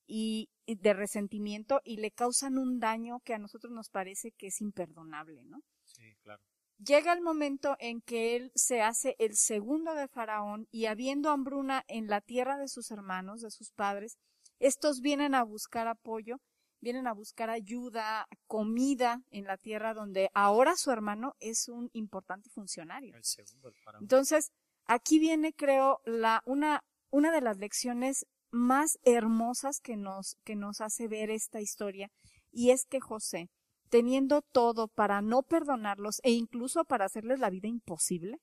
y, 0.06 0.50
de 0.66 0.92
resentimiento 0.94 1.80
y 1.84 1.96
le 1.96 2.10
causan 2.10 2.58
un 2.58 2.78
daño 2.78 3.20
que 3.20 3.34
a 3.34 3.38
nosotros 3.38 3.72
nos 3.72 3.90
parece 3.90 4.32
que 4.32 4.48
es 4.48 4.60
imperdonable, 4.60 5.44
¿no? 5.44 5.60
Sí, 5.84 6.14
claro. 6.22 6.42
Llega 6.78 7.12
el 7.12 7.20
momento 7.20 7.76
en 7.78 8.00
que 8.00 8.34
él 8.34 8.50
se 8.54 8.82
hace 8.82 9.14
el 9.18 9.36
segundo 9.36 9.94
de 9.94 10.08
Faraón 10.08 10.66
y 10.70 10.86
habiendo 10.86 11.30
hambruna 11.30 11.84
en 11.86 12.08
la 12.08 12.20
tierra 12.20 12.58
de 12.58 12.68
sus 12.68 12.90
hermanos, 12.90 13.40
de 13.40 13.50
sus 13.50 13.70
padres, 13.70 14.18
estos 14.58 15.00
vienen 15.00 15.34
a 15.34 15.44
buscar 15.44 15.86
apoyo, 15.86 16.38
vienen 16.80 17.06
a 17.06 17.12
buscar 17.12 17.50
ayuda, 17.50 18.26
comida 18.48 19.22
en 19.30 19.44
la 19.44 19.56
tierra 19.56 19.94
donde 19.94 20.30
ahora 20.34 20.76
su 20.76 20.90
hermano 20.90 21.34
es 21.38 21.68
un 21.68 21.88
importante 21.92 22.50
funcionario. 22.50 23.14
El 23.16 23.24
segundo 23.24 23.72
faraón. 23.84 24.02
Entonces, 24.02 24.50
aquí 24.84 25.20
viene, 25.20 25.52
creo, 25.52 26.00
la, 26.04 26.42
una, 26.46 26.82
una 27.10 27.30
de 27.30 27.40
las 27.40 27.58
lecciones 27.58 28.26
más 28.52 28.98
hermosas 29.04 29.80
que 29.80 29.96
nos, 29.96 30.36
que 30.44 30.54
nos 30.54 30.80
hace 30.80 31.08
ver 31.08 31.30
esta 31.30 31.60
historia, 31.60 32.10
y 32.52 32.70
es 32.70 32.84
que 32.84 33.00
José, 33.00 33.48
teniendo 33.88 34.42
todo 34.42 34.88
para 34.88 35.20
no 35.22 35.42
perdonarlos 35.42 36.20
e 36.22 36.30
incluso 36.30 36.84
para 36.84 37.06
hacerles 37.06 37.40
la 37.40 37.50
vida 37.50 37.68
imposible, 37.68 38.38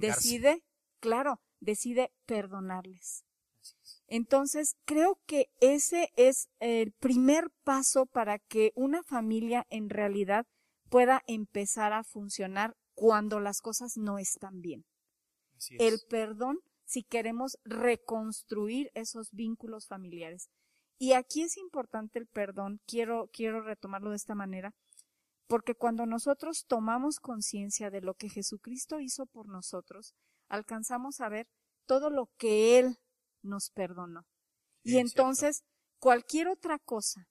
decide, 0.00 0.62
claro, 1.00 1.40
decide 1.60 2.12
perdonarles. 2.26 3.24
Entonces, 4.06 4.76
creo 4.84 5.20
que 5.26 5.46
ese 5.60 6.10
es 6.16 6.48
el 6.60 6.92
primer 6.92 7.50
paso 7.64 8.06
para 8.06 8.38
que 8.38 8.72
una 8.74 9.02
familia 9.02 9.66
en 9.68 9.90
realidad 9.90 10.46
pueda 10.88 11.22
empezar 11.26 11.92
a 11.92 12.04
funcionar 12.04 12.74
cuando 12.94 13.38
las 13.40 13.60
cosas 13.60 13.96
no 13.96 14.18
están 14.18 14.60
bien. 14.60 14.84
El 15.70 16.00
perdón 16.08 16.58
si 16.88 17.02
queremos 17.02 17.58
reconstruir 17.64 18.90
esos 18.94 19.30
vínculos 19.32 19.86
familiares. 19.86 20.48
Y 20.96 21.12
aquí 21.12 21.42
es 21.42 21.58
importante 21.58 22.18
el 22.18 22.26
perdón, 22.26 22.80
quiero, 22.86 23.28
quiero 23.30 23.60
retomarlo 23.60 24.08
de 24.10 24.16
esta 24.16 24.34
manera, 24.34 24.74
porque 25.46 25.74
cuando 25.74 26.06
nosotros 26.06 26.64
tomamos 26.66 27.20
conciencia 27.20 27.90
de 27.90 28.00
lo 28.00 28.14
que 28.14 28.30
Jesucristo 28.30 29.00
hizo 29.00 29.26
por 29.26 29.48
nosotros, 29.48 30.14
alcanzamos 30.48 31.20
a 31.20 31.28
ver 31.28 31.46
todo 31.84 32.08
lo 32.08 32.30
que 32.38 32.78
Él 32.78 32.96
nos 33.42 33.70
perdonó. 33.70 34.24
y 34.82 34.96
entonces, 34.96 35.64
cualquier 35.98 36.48
otra 36.48 36.78
cosa 36.78 37.28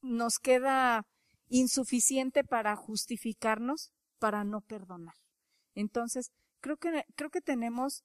nos 0.00 0.38
queda 0.38 1.06
insuficiente 1.48 2.42
para 2.42 2.74
justificarnos, 2.74 3.92
para 4.18 4.44
no 4.44 4.62
perdonar. 4.62 5.14
Entonces, 5.74 6.32
creo 6.60 6.76
que, 6.76 7.04
creo 7.16 7.30
que 7.30 7.40
tenemos 7.40 8.04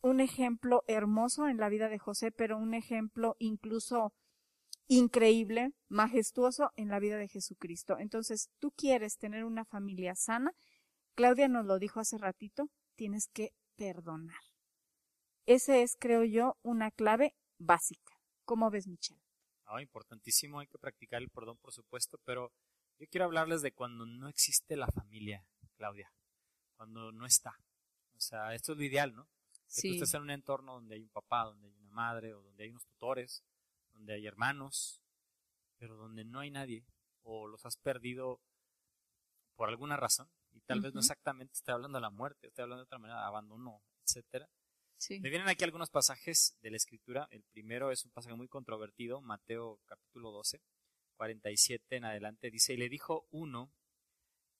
un 0.00 0.20
ejemplo 0.20 0.84
hermoso 0.86 1.48
en 1.48 1.56
la 1.58 1.68
vida 1.68 1.88
de 1.88 1.98
José, 1.98 2.30
pero 2.30 2.56
un 2.56 2.74
ejemplo 2.74 3.36
incluso 3.38 4.12
increíble, 4.86 5.72
majestuoso 5.88 6.72
en 6.76 6.88
la 6.88 6.98
vida 6.98 7.16
de 7.16 7.28
Jesucristo. 7.28 7.98
Entonces, 7.98 8.50
tú 8.58 8.72
quieres 8.72 9.18
tener 9.18 9.44
una 9.44 9.64
familia 9.64 10.14
sana, 10.14 10.52
Claudia 11.14 11.48
nos 11.48 11.66
lo 11.66 11.78
dijo 11.78 12.00
hace 12.00 12.16
ratito, 12.16 12.70
tienes 12.94 13.28
que 13.28 13.52
perdonar. 13.76 14.40
Ese 15.46 15.82
es, 15.82 15.96
creo 15.98 16.24
yo, 16.24 16.56
una 16.62 16.90
clave 16.90 17.34
básica. 17.58 18.12
¿Cómo 18.44 18.70
ves, 18.70 18.86
Michelle? 18.86 19.20
Ah, 19.64 19.82
importantísimo, 19.82 20.60
hay 20.60 20.66
que 20.68 20.78
practicar 20.78 21.20
el 21.20 21.28
perdón, 21.28 21.58
por 21.58 21.72
supuesto, 21.72 22.18
pero 22.24 22.52
yo 22.98 23.06
quiero 23.10 23.26
hablarles 23.26 23.62
de 23.62 23.72
cuando 23.72 24.06
no 24.06 24.28
existe 24.28 24.76
la 24.76 24.86
familia, 24.88 25.44
Claudia, 25.76 26.10
cuando 26.76 27.12
no 27.12 27.26
está. 27.26 27.52
O 28.18 28.20
sea, 28.20 28.52
esto 28.54 28.72
es 28.72 28.78
lo 28.78 28.84
ideal, 28.84 29.14
¿no? 29.14 29.28
Que 29.74 29.82
tú 29.82 29.94
estés 29.94 30.14
en 30.14 30.22
un 30.22 30.30
entorno 30.30 30.74
donde 30.74 30.96
hay 30.96 31.02
un 31.02 31.08
papá, 31.08 31.44
donde 31.44 31.68
hay 31.68 31.74
una 31.74 31.90
madre, 31.90 32.34
o 32.34 32.42
donde 32.42 32.64
hay 32.64 32.70
unos 32.70 32.84
tutores, 32.84 33.44
donde 33.94 34.14
hay 34.14 34.26
hermanos, 34.26 35.00
pero 35.78 35.96
donde 35.96 36.24
no 36.24 36.40
hay 36.40 36.50
nadie, 36.50 36.84
o 37.22 37.46
los 37.46 37.64
has 37.64 37.76
perdido 37.76 38.40
por 39.54 39.68
alguna 39.68 39.96
razón, 39.96 40.28
y 40.52 40.60
tal 40.62 40.80
vez 40.80 40.94
no 40.94 41.00
exactamente 41.00 41.52
estoy 41.54 41.74
hablando 41.74 41.98
de 41.98 42.02
la 42.02 42.10
muerte, 42.10 42.48
estoy 42.48 42.64
hablando 42.64 42.82
de 42.82 42.86
otra 42.86 42.98
manera, 42.98 43.26
abandono, 43.26 43.82
etcétera. 44.04 44.48
Me 45.10 45.30
vienen 45.30 45.48
aquí 45.48 45.62
algunos 45.62 45.90
pasajes 45.90 46.56
de 46.60 46.70
la 46.72 46.76
escritura. 46.76 47.28
El 47.30 47.44
primero 47.44 47.92
es 47.92 48.04
un 48.04 48.10
pasaje 48.10 48.34
muy 48.34 48.48
controvertido, 48.48 49.20
Mateo 49.20 49.80
capítulo 49.86 50.32
12, 50.32 50.60
47 51.16 51.96
en 51.96 52.04
adelante. 52.04 52.50
Dice, 52.50 52.74
y 52.74 52.78
le 52.78 52.88
dijo 52.88 53.28
uno 53.30 53.72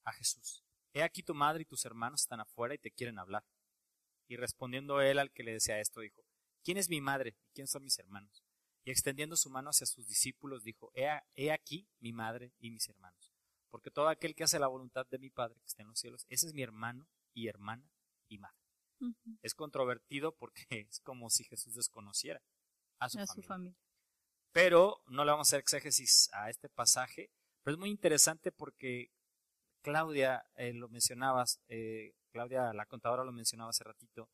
a 0.04 0.12
Jesús, 0.12 0.64
He 0.98 1.02
aquí 1.04 1.22
tu 1.22 1.32
madre 1.32 1.62
y 1.62 1.64
tus 1.64 1.84
hermanos 1.84 2.22
están 2.22 2.40
afuera 2.40 2.74
y 2.74 2.78
te 2.78 2.90
quieren 2.90 3.20
hablar. 3.20 3.44
Y 4.26 4.34
respondiendo 4.34 5.00
él 5.00 5.20
al 5.20 5.30
que 5.30 5.44
le 5.44 5.52
decía 5.52 5.78
esto, 5.78 6.00
dijo, 6.00 6.24
¿quién 6.64 6.76
es 6.76 6.88
mi 6.88 7.00
madre 7.00 7.36
y 7.40 7.50
quién 7.54 7.68
son 7.68 7.84
mis 7.84 8.00
hermanos? 8.00 8.42
Y 8.82 8.90
extendiendo 8.90 9.36
su 9.36 9.48
mano 9.48 9.70
hacia 9.70 9.86
sus 9.86 10.08
discípulos, 10.08 10.64
dijo, 10.64 10.90
he, 10.94 11.52
aquí 11.52 11.88
mi 12.00 12.12
madre 12.12 12.52
y 12.58 12.72
mis 12.72 12.88
hermanos. 12.88 13.32
Porque 13.70 13.92
todo 13.92 14.08
aquel 14.08 14.34
que 14.34 14.42
hace 14.42 14.58
la 14.58 14.66
voluntad 14.66 15.06
de 15.06 15.20
mi 15.20 15.30
Padre 15.30 15.60
que 15.60 15.66
está 15.66 15.82
en 15.82 15.88
los 15.88 16.00
cielos, 16.00 16.26
ese 16.28 16.48
es 16.48 16.52
mi 16.52 16.62
hermano 16.62 17.06
y 17.32 17.46
hermana 17.46 17.88
y 18.26 18.38
madre. 18.38 18.58
Es 19.40 19.54
controvertido 19.54 20.34
porque 20.34 20.66
es 20.90 20.98
como 20.98 21.30
si 21.30 21.44
Jesús 21.44 21.76
desconociera 21.76 22.42
a 22.98 23.08
su 23.08 23.20
a 23.20 23.26
familia. 23.26 23.34
su 23.34 23.42
familia. 23.46 23.78
Pero 24.50 25.00
no 25.06 25.24
le 25.24 25.30
vamos 25.30 25.46
a 25.46 25.50
hacer 25.50 25.60
exégesis 25.60 26.28
a 26.32 26.50
este 26.50 26.68
pasaje, 26.68 27.30
pero 27.62 27.76
es 27.76 27.78
muy 27.78 27.90
interesante 27.90 28.50
porque 28.50 29.12
Claudia, 29.82 30.44
eh, 30.56 30.72
lo 30.72 30.88
mencionabas, 30.88 31.60
eh, 31.68 32.14
Claudia, 32.30 32.72
la 32.72 32.86
contadora 32.86 33.24
lo 33.24 33.32
mencionaba 33.32 33.70
hace 33.70 33.84
ratito, 33.84 34.28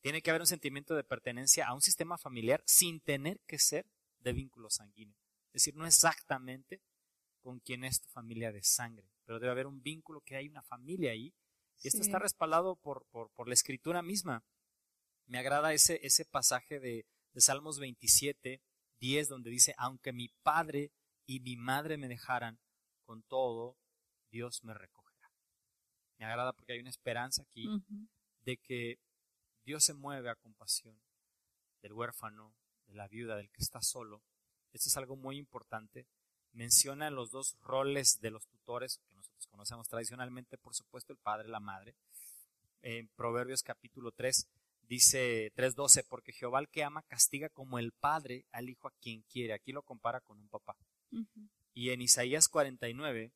tiene 0.00 0.22
que 0.22 0.30
haber 0.30 0.42
un 0.42 0.46
sentimiento 0.46 0.94
de 0.94 1.04
pertenencia 1.04 1.66
a 1.66 1.74
un 1.74 1.80
sistema 1.80 2.18
familiar 2.18 2.62
sin 2.66 3.00
tener 3.00 3.40
que 3.46 3.58
ser 3.58 3.86
de 4.20 4.32
vínculo 4.32 4.70
sanguíneo. 4.70 5.16
Es 5.48 5.64
decir, 5.64 5.74
no 5.74 5.86
exactamente 5.86 6.80
con 7.40 7.60
quien 7.60 7.84
es 7.84 8.00
tu 8.00 8.08
familia 8.08 8.52
de 8.52 8.62
sangre, 8.62 9.08
pero 9.24 9.38
debe 9.40 9.52
haber 9.52 9.66
un 9.66 9.82
vínculo 9.82 10.20
que 10.20 10.36
hay 10.36 10.48
una 10.48 10.62
familia 10.62 11.12
ahí. 11.12 11.34
Y 11.82 11.88
esto 11.88 12.00
está 12.00 12.18
respaldado 12.18 12.76
por, 12.76 13.06
por, 13.06 13.30
por 13.30 13.48
la 13.48 13.54
escritura 13.54 14.02
misma. 14.02 14.44
Me 15.26 15.38
agrada 15.38 15.72
ese, 15.72 16.00
ese 16.02 16.24
pasaje 16.24 16.80
de, 16.80 17.06
de 17.32 17.40
Salmos 17.40 17.78
27, 17.78 18.62
10, 18.98 19.28
donde 19.28 19.50
dice, 19.50 19.74
aunque 19.76 20.12
mi 20.12 20.28
padre 20.42 20.92
y 21.26 21.40
mi 21.40 21.56
madre 21.56 21.98
me 21.98 22.08
dejaran, 22.08 22.58
con 23.04 23.22
todo, 23.22 23.76
Dios 24.30 24.62
me 24.64 24.74
recogerá. 24.74 25.30
Me 26.18 26.26
agrada 26.26 26.52
porque 26.52 26.72
hay 26.72 26.80
una 26.80 26.90
esperanza 26.90 27.42
aquí 27.42 27.68
de 28.44 28.56
que 28.56 28.98
Dios 29.64 29.84
se 29.84 29.94
mueve 29.94 30.30
a 30.30 30.36
compasión 30.36 30.98
del 31.82 31.92
huérfano, 31.92 32.54
de 32.86 32.94
la 32.94 33.08
viuda, 33.08 33.36
del 33.36 33.50
que 33.50 33.62
está 33.62 33.82
solo. 33.82 34.22
Esto 34.72 34.88
es 34.88 34.96
algo 34.96 35.16
muy 35.16 35.36
importante. 35.36 36.06
Menciona 36.52 37.10
los 37.10 37.30
dos 37.30 37.56
roles 37.60 38.20
de 38.20 38.30
los 38.30 38.46
tutores 38.46 38.98
que 38.98 39.14
nosotros 39.14 39.46
conocemos 39.48 39.88
tradicionalmente, 39.88 40.56
por 40.56 40.74
supuesto, 40.74 41.12
el 41.12 41.18
padre 41.18 41.48
y 41.48 41.50
la 41.50 41.60
madre. 41.60 41.94
En 42.82 43.08
Proverbios 43.08 43.62
capítulo 43.62 44.12
3 44.12 44.48
dice 44.82 45.52
3.12, 45.56 46.06
porque 46.08 46.32
Jehová 46.32 46.60
el 46.60 46.68
que 46.68 46.84
ama 46.84 47.02
castiga 47.02 47.48
como 47.48 47.78
el 47.78 47.92
padre 47.92 48.46
al 48.52 48.68
hijo 48.68 48.88
a 48.88 48.92
quien 49.00 49.22
quiere. 49.22 49.52
Aquí 49.52 49.72
lo 49.72 49.82
compara 49.82 50.20
con 50.20 50.38
un 50.38 50.48
papá. 50.48 50.76
Y 51.74 51.90
en 51.90 52.00
Isaías 52.00 52.48
49, 52.48 53.32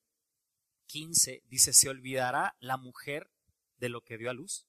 15 0.91 1.45
dice, 1.47 1.73
¿se 1.73 1.89
olvidará 1.89 2.57
la 2.59 2.77
mujer 2.77 3.31
de 3.77 3.89
lo 3.89 4.01
que 4.01 4.19
dio 4.19 4.29
a 4.29 4.35
luz 4.35 4.67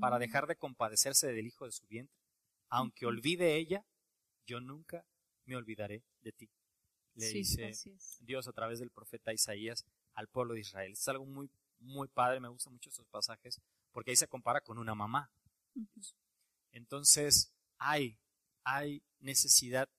para 0.00 0.18
dejar 0.18 0.46
de 0.46 0.56
compadecerse 0.56 1.30
del 1.32 1.46
hijo 1.46 1.66
de 1.66 1.72
su 1.72 1.86
vientre? 1.86 2.16
Aunque 2.70 3.04
olvide 3.04 3.56
ella, 3.56 3.84
yo 4.46 4.60
nunca 4.60 5.04
me 5.44 5.56
olvidaré 5.56 6.02
de 6.22 6.32
ti. 6.32 6.50
Le 7.14 7.26
Sí, 7.26 7.38
dice. 7.38 7.72
Dios 8.20 8.48
a 8.48 8.52
través 8.52 8.78
del 8.78 8.90
profeta 8.90 9.34
Isaías 9.34 9.84
al 10.14 10.28
pueblo 10.28 10.54
de 10.54 10.60
Israel. 10.60 10.92
Es 10.92 11.06
algo 11.08 11.26
muy, 11.26 11.50
muy 11.78 12.08
padre, 12.08 12.40
me 12.40 12.48
gustan 12.48 12.72
mucho 12.72 12.88
estos 12.88 13.06
pasajes, 13.08 13.60
porque 13.92 14.12
ahí 14.12 14.16
se 14.16 14.28
compara 14.28 14.62
con 14.62 14.78
una 14.78 14.94
mamá. 14.94 15.30
Entonces, 16.72 17.52
hay, 17.76 18.18
hay 18.64 19.02
necesidad 19.18 19.90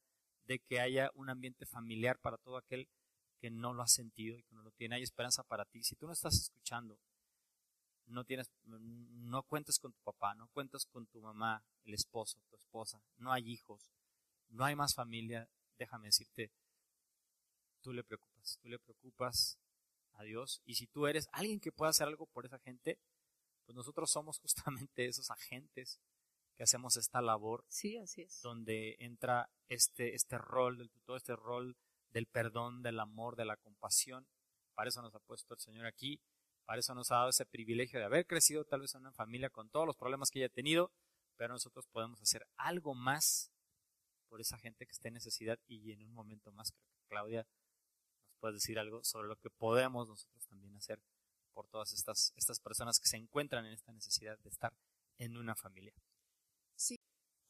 de 0.46 0.58
que 0.58 0.80
haya 0.80 1.12
un 1.14 1.30
ambiente 1.30 1.68
familiar 1.68 2.18
para 2.20 2.38
todo 2.38 2.58
aquel 2.58 2.90
que 3.42 3.50
no 3.50 3.74
lo 3.74 3.82
ha 3.82 3.88
sentido 3.88 4.38
y 4.38 4.44
que 4.44 4.54
no 4.54 4.62
lo 4.62 4.72
tiene. 4.72 4.96
Hay 4.96 5.04
esperanza 5.04 5.44
para 5.44 5.66
ti. 5.66 5.84
Si 5.84 5.96
tú 5.96 6.06
no 6.06 6.14
estás 6.14 6.36
escuchando, 6.36 7.00
no 8.06 8.24
tienes, 8.24 8.52
no 8.66 9.44
cuentes 9.44 9.80
con 9.80 9.92
tu 9.92 10.02
papá, 10.04 10.36
no 10.36 10.48
cuentas 10.50 10.86
con 10.86 11.08
tu 11.08 11.22
mamá, 11.22 11.64
el 11.84 11.96
esposo, 11.96 12.40
tu 12.50 12.56
esposa, 12.56 13.02
no 13.18 13.32
hay 13.34 13.50
hijos, 13.50 13.92
no 14.50 14.64
hay 14.64 14.76
más 14.76 14.94
familia, 14.94 15.50
déjame 15.80 16.10
decirte, 16.10 16.52
tú 17.82 17.94
le 17.94 18.04
preocupas, 18.04 18.60
tú 18.62 18.70
le 18.70 18.78
preocupas 18.78 19.58
a 20.14 20.24
Dios. 20.24 20.62
Y 20.66 20.76
si 20.76 20.86
tú 20.86 21.08
eres 21.08 21.28
alguien 21.32 21.60
que 21.60 21.72
pueda 21.72 21.90
hacer 21.90 22.08
algo 22.08 22.28
por 22.28 22.46
esa 22.46 22.60
gente, 22.60 23.00
pues 23.66 23.76
nosotros 23.76 24.12
somos 24.12 24.38
justamente 24.42 25.06
esos 25.08 25.32
agentes 25.32 26.00
que 26.56 26.64
hacemos 26.64 26.98
esta 26.98 27.22
labor 27.22 27.66
Sí, 27.70 27.98
así 27.98 28.22
es. 28.22 28.42
donde 28.42 28.98
entra 29.00 29.50
este, 29.68 30.14
este 30.14 30.38
rol 30.38 30.78
del 30.78 30.92
tutor, 30.92 31.18
este 31.18 31.36
rol 31.36 31.76
del 32.12 32.28
perdón, 32.28 32.82
del 32.84 33.00
amor, 33.00 33.36
de 33.36 33.46
la 33.46 33.58
compasión. 33.58 34.28
Para 34.74 34.90
eso 34.90 35.02
nos 35.02 35.14
ha 35.16 35.20
puesto 35.20 35.54
el 35.54 35.60
Señor 35.60 35.86
aquí, 35.86 36.22
para 36.66 36.80
eso 36.80 36.96
nos 36.96 37.12
ha 37.12 37.16
dado 37.16 37.30
ese 37.30 37.46
privilegio 37.46 38.00
de 38.00 38.06
haber 38.06 38.26
crecido 38.26 38.64
tal 38.66 38.82
vez 38.82 38.96
en 38.96 39.02
una 39.02 39.12
familia 39.12 39.50
con 39.50 39.70
todos 39.70 39.86
los 39.86 39.98
problemas 39.98 40.32
que 40.32 40.40
haya 40.40 40.50
tenido, 40.50 40.92
pero 41.36 41.54
nosotros 41.54 41.88
podemos 41.88 42.22
hacer 42.22 42.48
algo 42.58 42.94
más 42.94 43.52
por 44.30 44.40
esa 44.40 44.58
gente 44.58 44.86
que 44.86 44.94
esté 44.94 45.10
en 45.10 45.16
necesidad 45.16 45.60
y 45.68 45.92
en 45.92 46.04
un 46.04 46.14
momento 46.14 46.52
más 46.52 46.72
creo 46.72 46.86
que 46.86 47.08
Claudia 47.10 47.48
nos 48.26 48.38
puede 48.40 48.54
decir 48.54 48.80
algo 48.80 49.04
sobre 49.04 49.28
lo 49.28 49.36
que 49.36 49.50
podemos 49.50 50.08
nosotros 50.08 50.46
también 50.48 50.76
hacer 50.76 51.02
por 51.54 51.68
todas 51.68 51.92
estas, 51.92 52.32
estas 52.38 52.60
personas 52.60 53.00
que 53.00 53.10
se 53.10 53.18
encuentran 53.18 53.66
en 53.66 53.74
esta 53.74 53.92
necesidad 53.92 54.40
de 54.40 54.50
estar 54.50 54.74
en 55.18 55.36
una 55.36 55.56
familia. 55.56 55.94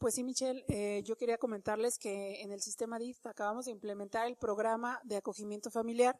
Pues 0.01 0.15
sí, 0.15 0.23
Michelle, 0.23 0.65
eh, 0.67 1.03
yo 1.03 1.15
quería 1.15 1.37
comentarles 1.37 1.99
que 1.99 2.41
en 2.41 2.51
el 2.51 2.59
sistema 2.59 2.97
DIF 2.97 3.23
acabamos 3.27 3.65
de 3.65 3.71
implementar 3.71 4.25
el 4.25 4.35
programa 4.35 4.99
de 5.03 5.17
acogimiento 5.17 5.69
familiar 5.69 6.19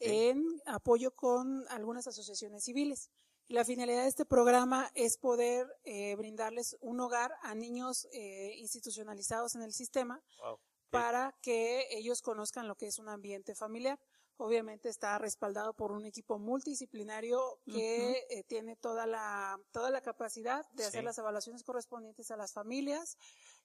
en 0.00 0.44
apoyo 0.66 1.12
con 1.12 1.66
algunas 1.70 2.06
asociaciones 2.06 2.64
civiles. 2.64 3.08
La 3.48 3.64
finalidad 3.64 4.02
de 4.02 4.08
este 4.08 4.26
programa 4.26 4.90
es 4.94 5.16
poder 5.16 5.66
eh, 5.84 6.14
brindarles 6.16 6.76
un 6.80 7.00
hogar 7.00 7.32
a 7.40 7.54
niños 7.54 8.06
eh, 8.12 8.52
institucionalizados 8.58 9.54
en 9.54 9.62
el 9.62 9.72
sistema 9.72 10.22
Wow. 10.42 10.58
para 10.90 11.34
que 11.40 11.86
ellos 11.92 12.20
conozcan 12.20 12.68
lo 12.68 12.74
que 12.74 12.88
es 12.88 12.98
un 12.98 13.08
ambiente 13.08 13.54
familiar. 13.54 13.98
Obviamente 14.38 14.90
está 14.90 15.18
respaldado 15.18 15.72
por 15.72 15.92
un 15.92 16.04
equipo 16.04 16.38
multidisciplinario 16.38 17.58
que 17.64 18.26
eh, 18.28 18.44
tiene 18.44 18.76
toda 18.76 19.06
la, 19.06 19.58
toda 19.72 19.90
la 19.90 20.02
capacidad 20.02 20.66
de 20.72 20.84
hacer 20.84 21.04
las 21.04 21.16
evaluaciones 21.16 21.62
correspondientes 21.64 22.30
a 22.30 22.36
las 22.36 22.52
familias 22.52 23.16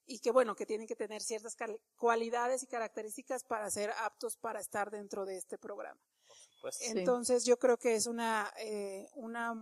y 0.05 0.19
que 0.19 0.31
bueno, 0.31 0.55
que 0.55 0.65
tienen 0.65 0.87
que 0.87 0.95
tener 0.95 1.21
ciertas 1.21 1.57
cualidades 1.97 2.63
y 2.63 2.67
características 2.67 3.43
para 3.43 3.69
ser 3.69 3.91
aptos 3.97 4.37
para 4.37 4.61
estar 4.61 4.91
dentro 4.91 5.25
de 5.25 5.37
este 5.37 5.57
programa. 5.57 5.99
Pues, 6.61 6.77
Sí. 6.77 6.85
Entonces 6.97 7.43
yo 7.43 7.59
creo 7.59 7.77
que 7.77 7.95
es 7.95 8.07
una, 8.07 8.53
eh, 8.57 9.09
una, 9.15 9.53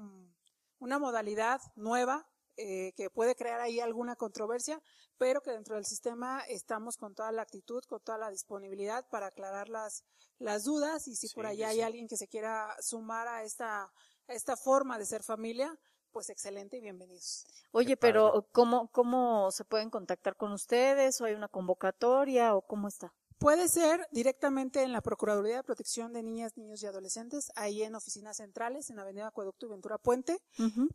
una 0.77 0.99
modalidad 0.99 1.59
nueva 1.75 2.28
eh, 2.61 2.91
que 2.97 3.09
puede 3.09 3.35
crear 3.35 3.61
ahí 3.61 3.79
alguna 3.79 4.17
controversia, 4.17 4.81
pero 5.17 5.41
que 5.41 5.51
dentro 5.51 5.75
del 5.75 5.85
sistema 5.85 6.41
estamos 6.49 6.97
con 6.97 7.15
toda 7.15 7.31
la 7.31 7.41
actitud, 7.41 7.81
con 7.87 8.01
toda 8.01 8.17
la 8.17 8.29
disponibilidad 8.29 9.07
para 9.09 9.27
aclarar 9.27 9.69
las, 9.69 10.03
las 10.39 10.65
dudas 10.65 11.07
y 11.07 11.15
si 11.15 11.29
por 11.29 11.45
allá 11.45 11.69
sí, 11.69 11.75
hay 11.75 11.81
alguien 11.81 12.09
que 12.09 12.17
se 12.17 12.27
quiera 12.27 12.75
sumar 12.81 13.29
a 13.29 13.43
esta, 13.43 13.83
a 14.27 14.33
esta 14.33 14.57
forma 14.57 14.99
de 14.99 15.05
ser 15.05 15.23
familia, 15.23 15.79
pues 16.11 16.29
excelente 16.29 16.75
y 16.75 16.81
bienvenidos. 16.81 17.45
Oye, 17.71 17.95
pero 17.95 18.45
¿cómo, 18.51 18.89
¿cómo 18.91 19.51
se 19.51 19.63
pueden 19.63 19.89
contactar 19.89 20.35
con 20.35 20.51
ustedes? 20.51 21.21
¿O 21.21 21.25
hay 21.25 21.35
una 21.35 21.47
convocatoria? 21.47 22.55
¿O 22.55 22.61
cómo 22.61 22.89
está? 22.89 23.13
Puede 23.39 23.67
ser 23.69 24.05
directamente 24.11 24.83
en 24.83 24.91
la 24.91 24.99
Procuraduría 24.99 25.55
de 25.55 25.63
Protección 25.63 26.11
de 26.11 26.21
Niñas, 26.21 26.57
Niños 26.57 26.83
y 26.83 26.87
Adolescentes, 26.87 27.53
ahí 27.55 27.83
en 27.83 27.95
oficinas 27.95 28.35
centrales, 28.35 28.89
en 28.89 28.99
Avenida 28.99 29.27
Acueducto 29.27 29.65
y 29.65 29.69
Ventura 29.69 29.97
Puente. 29.97 30.39